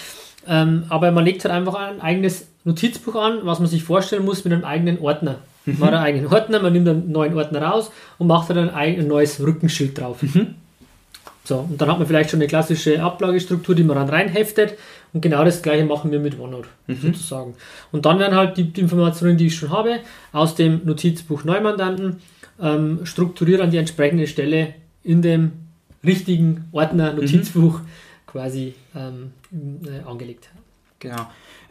Ähm, 0.48 0.86
aber 0.88 1.12
man 1.12 1.24
legt 1.24 1.44
halt 1.44 1.54
einfach 1.54 1.74
ein 1.74 2.00
eigenes 2.00 2.48
Notizbuch 2.66 3.14
an, 3.14 3.38
was 3.44 3.60
man 3.60 3.68
sich 3.68 3.84
vorstellen 3.84 4.24
muss 4.24 4.44
mit 4.44 4.52
einem 4.52 4.64
eigenen 4.64 4.98
Ordner. 4.98 5.38
Mhm. 5.64 5.78
Man 5.78 5.88
hat 5.88 5.94
einen 5.94 6.04
eigenen 6.04 6.26
Ordner, 6.32 6.60
man 6.60 6.72
nimmt 6.72 6.88
einen 6.88 7.12
neuen 7.12 7.34
Ordner 7.34 7.62
raus 7.62 7.90
und 8.18 8.26
macht 8.26 8.50
dann 8.50 8.70
ein, 8.70 8.98
ein 8.98 9.06
neues 9.06 9.40
Rückenschild 9.40 9.98
drauf. 9.98 10.22
Mhm. 10.22 10.56
So, 11.44 11.58
und 11.58 11.80
dann 11.80 11.88
hat 11.88 11.98
man 11.98 12.08
vielleicht 12.08 12.30
schon 12.30 12.40
eine 12.40 12.48
klassische 12.48 13.00
Ablagestruktur, 13.00 13.76
die 13.76 13.84
man 13.84 13.96
dann 13.96 14.08
reinheftet. 14.08 14.74
Und 15.12 15.20
genau 15.20 15.44
das 15.44 15.62
gleiche 15.62 15.84
machen 15.84 16.10
wir 16.10 16.18
mit 16.18 16.38
OneNote 16.38 16.68
mhm. 16.88 16.98
sozusagen. 17.00 17.54
Und 17.92 18.04
dann 18.04 18.18
werden 18.18 18.34
halt 18.34 18.56
die, 18.56 18.64
die, 18.64 18.80
Informationen, 18.80 19.38
die 19.38 19.46
ich 19.46 19.54
schon 19.54 19.70
habe, 19.70 20.00
aus 20.32 20.56
dem 20.56 20.80
Notizbuch 20.84 21.44
Neumandanten 21.44 22.16
ähm, 22.60 23.06
strukturiert 23.06 23.60
an 23.60 23.70
die 23.70 23.76
entsprechende 23.76 24.26
Stelle 24.26 24.74
in 25.04 25.22
dem 25.22 25.52
richtigen 26.04 26.64
Ordner 26.72 27.12
Notizbuch 27.12 27.78
mhm. 27.78 27.86
quasi 28.26 28.74
ähm, 28.96 29.30
äh, 29.84 30.04
angelegt. 30.04 30.48
Genau. 30.98 31.26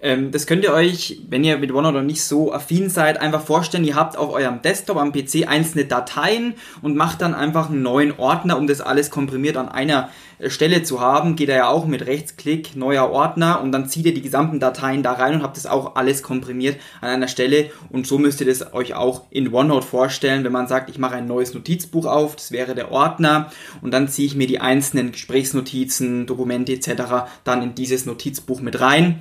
Ähm, 0.05 0.31
das 0.31 0.45
könnt 0.45 0.63
ihr 0.63 0.71
euch, 0.71 1.21
wenn 1.29 1.43
ihr 1.43 1.57
mit 1.57 1.71
OneNote 1.71 1.97
noch 1.97 2.03
nicht 2.03 2.23
so 2.23 2.53
affin 2.53 2.89
seid, 2.89 3.19
einfach 3.19 3.41
vorstellen. 3.41 3.85
Ihr 3.85 3.95
habt 3.95 4.17
auf 4.17 4.31
eurem 4.31 4.61
Desktop 4.61 4.97
am 4.97 5.11
PC 5.11 5.47
einzelne 5.47 5.85
Dateien 5.85 6.53
und 6.81 6.95
macht 6.95 7.21
dann 7.21 7.33
einfach 7.33 7.69
einen 7.69 7.81
neuen 7.81 8.17
Ordner, 8.19 8.57
um 8.57 8.67
das 8.67 8.81
alles 8.81 9.09
komprimiert 9.09 9.57
an 9.57 9.69
einer 9.69 10.09
äh, 10.37 10.49
Stelle 10.49 10.83
zu 10.83 10.99
haben. 10.99 11.35
Geht 11.35 11.49
er 11.49 11.55
ja 11.55 11.67
auch 11.69 11.87
mit 11.87 12.05
Rechtsklick, 12.05 12.75
neuer 12.75 13.09
Ordner 13.09 13.61
und 13.61 13.71
dann 13.71 13.87
zieht 13.87 14.05
ihr 14.05 14.13
die 14.13 14.21
gesamten 14.21 14.59
Dateien 14.59 15.01
da 15.01 15.13
rein 15.13 15.35
und 15.35 15.43
habt 15.43 15.57
das 15.57 15.65
auch 15.65 15.95
alles 15.95 16.21
komprimiert 16.21 16.77
an 17.01 17.09
einer 17.09 17.27
Stelle. 17.27 17.71
Und 17.89 18.05
so 18.05 18.19
müsst 18.19 18.41
ihr 18.41 18.47
das 18.47 18.73
euch 18.73 18.93
auch 18.93 19.23
in 19.31 19.53
OneNote 19.53 19.87
vorstellen, 19.87 20.43
wenn 20.43 20.51
man 20.51 20.67
sagt, 20.67 20.89
ich 20.89 20.99
mache 20.99 21.15
ein 21.15 21.25
neues 21.25 21.53
Notizbuch 21.53 22.05
auf, 22.05 22.35
das 22.35 22.51
wäre 22.51 22.75
der 22.75 22.91
Ordner 22.91 23.49
und 23.81 23.91
dann 23.91 24.07
ziehe 24.07 24.27
ich 24.27 24.35
mir 24.35 24.47
die 24.47 24.59
einzelnen 24.59 25.13
Gesprächsnotizen, 25.13 26.27
Dokumente 26.27 26.73
etc. 26.73 27.27
dann 27.43 27.63
in 27.63 27.75
dieses 27.75 28.05
Notizbuch 28.05 28.61
mit 28.61 28.79
rein. 28.79 29.14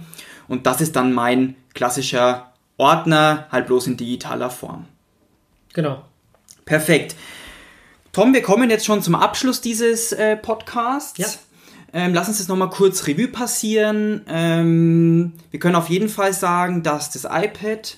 Und 0.49 0.67
das 0.67 0.81
ist 0.81 0.97
dann 0.97 1.13
mein 1.13 1.57
klassischer 1.75 2.53
Ordner, 2.77 3.47
halt 3.51 3.67
bloß 3.67 3.87
in 3.87 3.97
digitaler 3.97 4.51
Form. 4.51 4.87
Genau. 5.73 6.05
Perfekt. 6.65 7.15
Tom, 8.13 8.33
wir 8.33 8.43
kommen 8.43 8.71
jetzt 8.71 8.87
schon 8.87 9.03
zum 9.03 9.15
Abschluss 9.15 9.61
dieses 9.61 10.13
äh, 10.13 10.37
Podcasts. 10.37 11.19
Ja. 11.19 11.27
Ähm, 11.93 12.15
lass 12.15 12.29
uns 12.29 12.39
das 12.39 12.49
nochmal 12.49 12.71
kurz 12.71 13.07
Revue 13.07 13.29
passieren. 13.29 14.23
Ähm, 14.29 15.33
wir 15.51 15.61
können 15.61 15.77
auf 15.77 15.89
jeden 15.89 16.09
Fall 16.09 16.33
sagen, 16.33 16.83
dass 16.83 17.11
das 17.11 17.25
iPad 17.25 17.97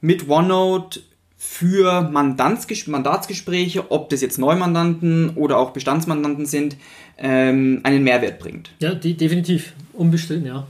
mit 0.00 0.28
OneNote 0.28 1.00
für 1.36 2.02
Mandatsgespräche, 2.02 3.90
ob 3.90 4.08
das 4.08 4.20
jetzt 4.20 4.38
Neumandanten 4.38 5.30
oder 5.36 5.58
auch 5.58 5.70
Bestandsmandanten 5.70 6.46
sind, 6.46 6.76
ähm, 7.18 7.80
einen 7.82 8.04
Mehrwert 8.04 8.38
bringt. 8.38 8.70
Ja, 8.78 8.94
definitiv. 8.94 9.74
Unbestritten, 9.92 10.46
ja. 10.46 10.66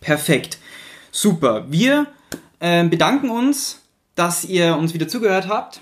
Perfekt. 0.00 0.58
Super. 1.10 1.64
Wir 1.68 2.06
äh, 2.60 2.84
bedanken 2.84 3.30
uns, 3.30 3.82
dass 4.14 4.44
ihr 4.44 4.76
uns 4.76 4.94
wieder 4.94 5.08
zugehört 5.08 5.48
habt. 5.48 5.80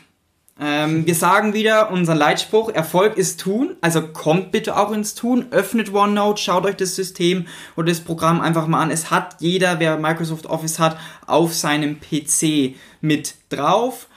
Ähm, 0.60 1.06
wir 1.06 1.14
sagen 1.14 1.54
wieder 1.54 1.90
unseren 1.90 2.18
Leitspruch, 2.18 2.68
Erfolg 2.68 3.16
ist 3.16 3.40
Tun, 3.40 3.74
also 3.80 4.02
kommt 4.02 4.52
bitte 4.52 4.76
auch 4.76 4.92
ins 4.92 5.14
Tun, 5.14 5.46
öffnet 5.50 5.92
OneNote, 5.92 6.40
schaut 6.40 6.66
euch 6.66 6.76
das 6.76 6.94
System 6.94 7.46
oder 7.74 7.88
das 7.88 8.00
Programm 8.00 8.40
einfach 8.40 8.66
mal 8.66 8.80
an. 8.80 8.90
Es 8.90 9.10
hat 9.10 9.36
jeder, 9.40 9.80
wer 9.80 9.96
Microsoft 9.96 10.46
Office 10.46 10.78
hat, 10.78 10.98
auf 11.26 11.54
seinem 11.54 11.98
PC 11.98 12.76
mit 13.00 13.34
drauf. 13.48 14.08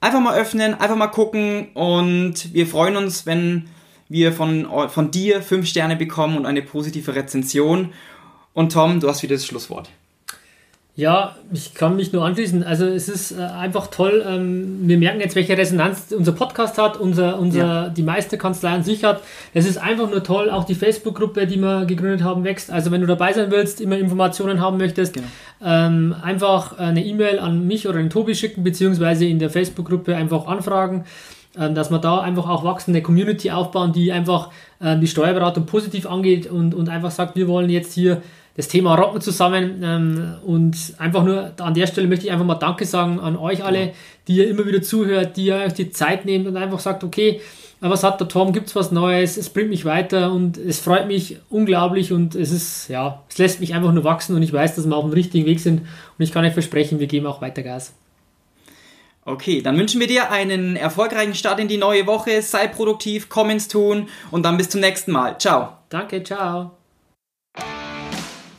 einfach 0.00 0.20
mal 0.20 0.38
öffnen, 0.38 0.74
einfach 0.74 0.94
mal 0.94 1.08
gucken 1.08 1.68
und 1.74 2.52
wir 2.52 2.66
freuen 2.66 2.96
uns, 2.96 3.26
wenn 3.26 3.68
wir 4.08 4.32
von, 4.32 4.68
von 4.90 5.10
dir 5.10 5.42
fünf 5.42 5.66
Sterne 5.66 5.96
bekommen 5.96 6.36
und 6.36 6.46
eine 6.46 6.62
positive 6.62 7.14
Rezension. 7.14 7.92
Und 8.58 8.72
Tom, 8.72 8.98
du 8.98 9.08
hast 9.08 9.22
wieder 9.22 9.36
das 9.36 9.46
Schlusswort. 9.46 9.88
Ja, 10.96 11.36
ich 11.52 11.74
kann 11.74 11.94
mich 11.94 12.12
nur 12.12 12.24
anschließen. 12.24 12.64
Also 12.64 12.86
es 12.86 13.08
ist 13.08 13.30
äh, 13.30 13.40
einfach 13.40 13.86
toll. 13.86 14.24
Ähm, 14.26 14.80
wir 14.82 14.98
merken 14.98 15.20
jetzt, 15.20 15.36
welche 15.36 15.56
Resonanz 15.56 16.10
unser 16.10 16.32
Podcast 16.32 16.76
hat, 16.76 16.96
unser, 16.96 17.38
unser, 17.38 17.58
ja. 17.60 17.88
die 17.88 18.02
Meisterkanzlei 18.02 18.70
an 18.70 18.82
sich 18.82 19.04
hat. 19.04 19.22
Es 19.54 19.64
ist 19.64 19.78
einfach 19.78 20.10
nur 20.10 20.24
toll. 20.24 20.50
Auch 20.50 20.64
die 20.64 20.74
Facebook-Gruppe, 20.74 21.46
die 21.46 21.58
wir 21.58 21.84
gegründet 21.84 22.24
haben, 22.24 22.42
wächst. 22.42 22.72
Also 22.72 22.90
wenn 22.90 23.00
du 23.00 23.06
dabei 23.06 23.32
sein 23.32 23.52
willst, 23.52 23.80
immer 23.80 23.96
Informationen 23.96 24.60
haben 24.60 24.78
möchtest, 24.78 25.14
genau. 25.14 25.28
ähm, 25.64 26.16
einfach 26.20 26.78
eine 26.78 27.04
E-Mail 27.04 27.38
an 27.38 27.64
mich 27.64 27.86
oder 27.86 27.98
den 27.98 28.10
Tobi 28.10 28.34
schicken, 28.34 28.64
beziehungsweise 28.64 29.24
in 29.24 29.38
der 29.38 29.50
Facebook-Gruppe 29.50 30.16
einfach 30.16 30.48
anfragen 30.48 31.04
ähm, 31.56 31.74
dass 31.74 31.90
wir 31.90 31.98
da 31.98 32.20
einfach 32.20 32.48
auch 32.48 32.62
wachsende 32.62 33.02
Community 33.02 33.50
aufbauen, 33.50 33.92
die 33.92 34.12
einfach 34.12 34.50
äh, 34.80 34.96
die 34.98 35.06
Steuerberatung 35.06 35.66
positiv 35.66 36.06
angeht 36.06 36.46
und, 36.46 36.74
und 36.74 36.88
einfach 36.88 37.10
sagt, 37.10 37.36
wir 37.36 37.48
wollen 37.48 37.70
jetzt 37.70 37.94
hier 37.94 38.22
das 38.58 38.66
Thema 38.66 38.96
rocken 38.96 39.20
zusammen. 39.20 39.80
Ähm, 39.82 40.34
und 40.44 40.76
einfach 40.98 41.24
nur 41.24 41.52
an 41.58 41.74
der 41.74 41.86
Stelle 41.86 42.08
möchte 42.08 42.26
ich 42.26 42.32
einfach 42.32 42.44
mal 42.44 42.56
Danke 42.56 42.84
sagen 42.84 43.20
an 43.20 43.36
euch 43.36 43.64
alle, 43.64 43.92
die 44.26 44.34
ihr 44.34 44.50
immer 44.50 44.66
wieder 44.66 44.82
zuhört, 44.82 45.36
die 45.36 45.46
ihr 45.46 45.56
euch 45.56 45.74
die 45.74 45.90
Zeit 45.90 46.24
nehmt 46.24 46.46
und 46.46 46.56
einfach 46.56 46.80
sagt, 46.80 47.04
okay, 47.04 47.40
was 47.80 48.02
hat 48.02 48.20
der 48.20 48.26
Tom, 48.26 48.52
gibt 48.52 48.66
es 48.66 48.74
was 48.74 48.90
Neues, 48.90 49.36
es 49.36 49.48
bringt 49.48 49.70
mich 49.70 49.84
weiter 49.84 50.32
und 50.32 50.58
es 50.58 50.80
freut 50.80 51.06
mich 51.06 51.36
unglaublich 51.48 52.12
und 52.12 52.34
es 52.34 52.50
ist, 52.50 52.88
ja, 52.88 53.22
es 53.30 53.38
lässt 53.38 53.60
mich 53.60 53.74
einfach 53.74 53.92
nur 53.92 54.02
wachsen 54.02 54.34
und 54.34 54.42
ich 54.42 54.52
weiß, 54.52 54.74
dass 54.74 54.86
wir 54.86 54.96
auf 54.96 55.04
dem 55.04 55.12
richtigen 55.12 55.46
Weg 55.46 55.60
sind 55.60 55.82
und 55.82 56.24
ich 56.24 56.32
kann 56.32 56.44
euch 56.44 56.52
versprechen, 56.52 56.98
wir 56.98 57.06
geben 57.06 57.26
auch 57.26 57.40
weiter 57.40 57.62
Gas. 57.62 57.94
Okay, 59.24 59.62
dann 59.62 59.78
wünschen 59.78 60.00
wir 60.00 60.08
dir 60.08 60.32
einen 60.32 60.74
erfolgreichen 60.74 61.36
Start 61.36 61.60
in 61.60 61.68
die 61.68 61.76
neue 61.76 62.06
Woche. 62.08 62.42
Sei 62.42 62.66
produktiv, 62.66 63.28
komm 63.28 63.50
ins 63.50 63.68
Tun 63.68 64.08
und 64.32 64.42
dann 64.42 64.56
bis 64.56 64.70
zum 64.70 64.80
nächsten 64.80 65.12
Mal. 65.12 65.38
Ciao. 65.38 65.74
Danke, 65.90 66.24
ciao. 66.24 66.77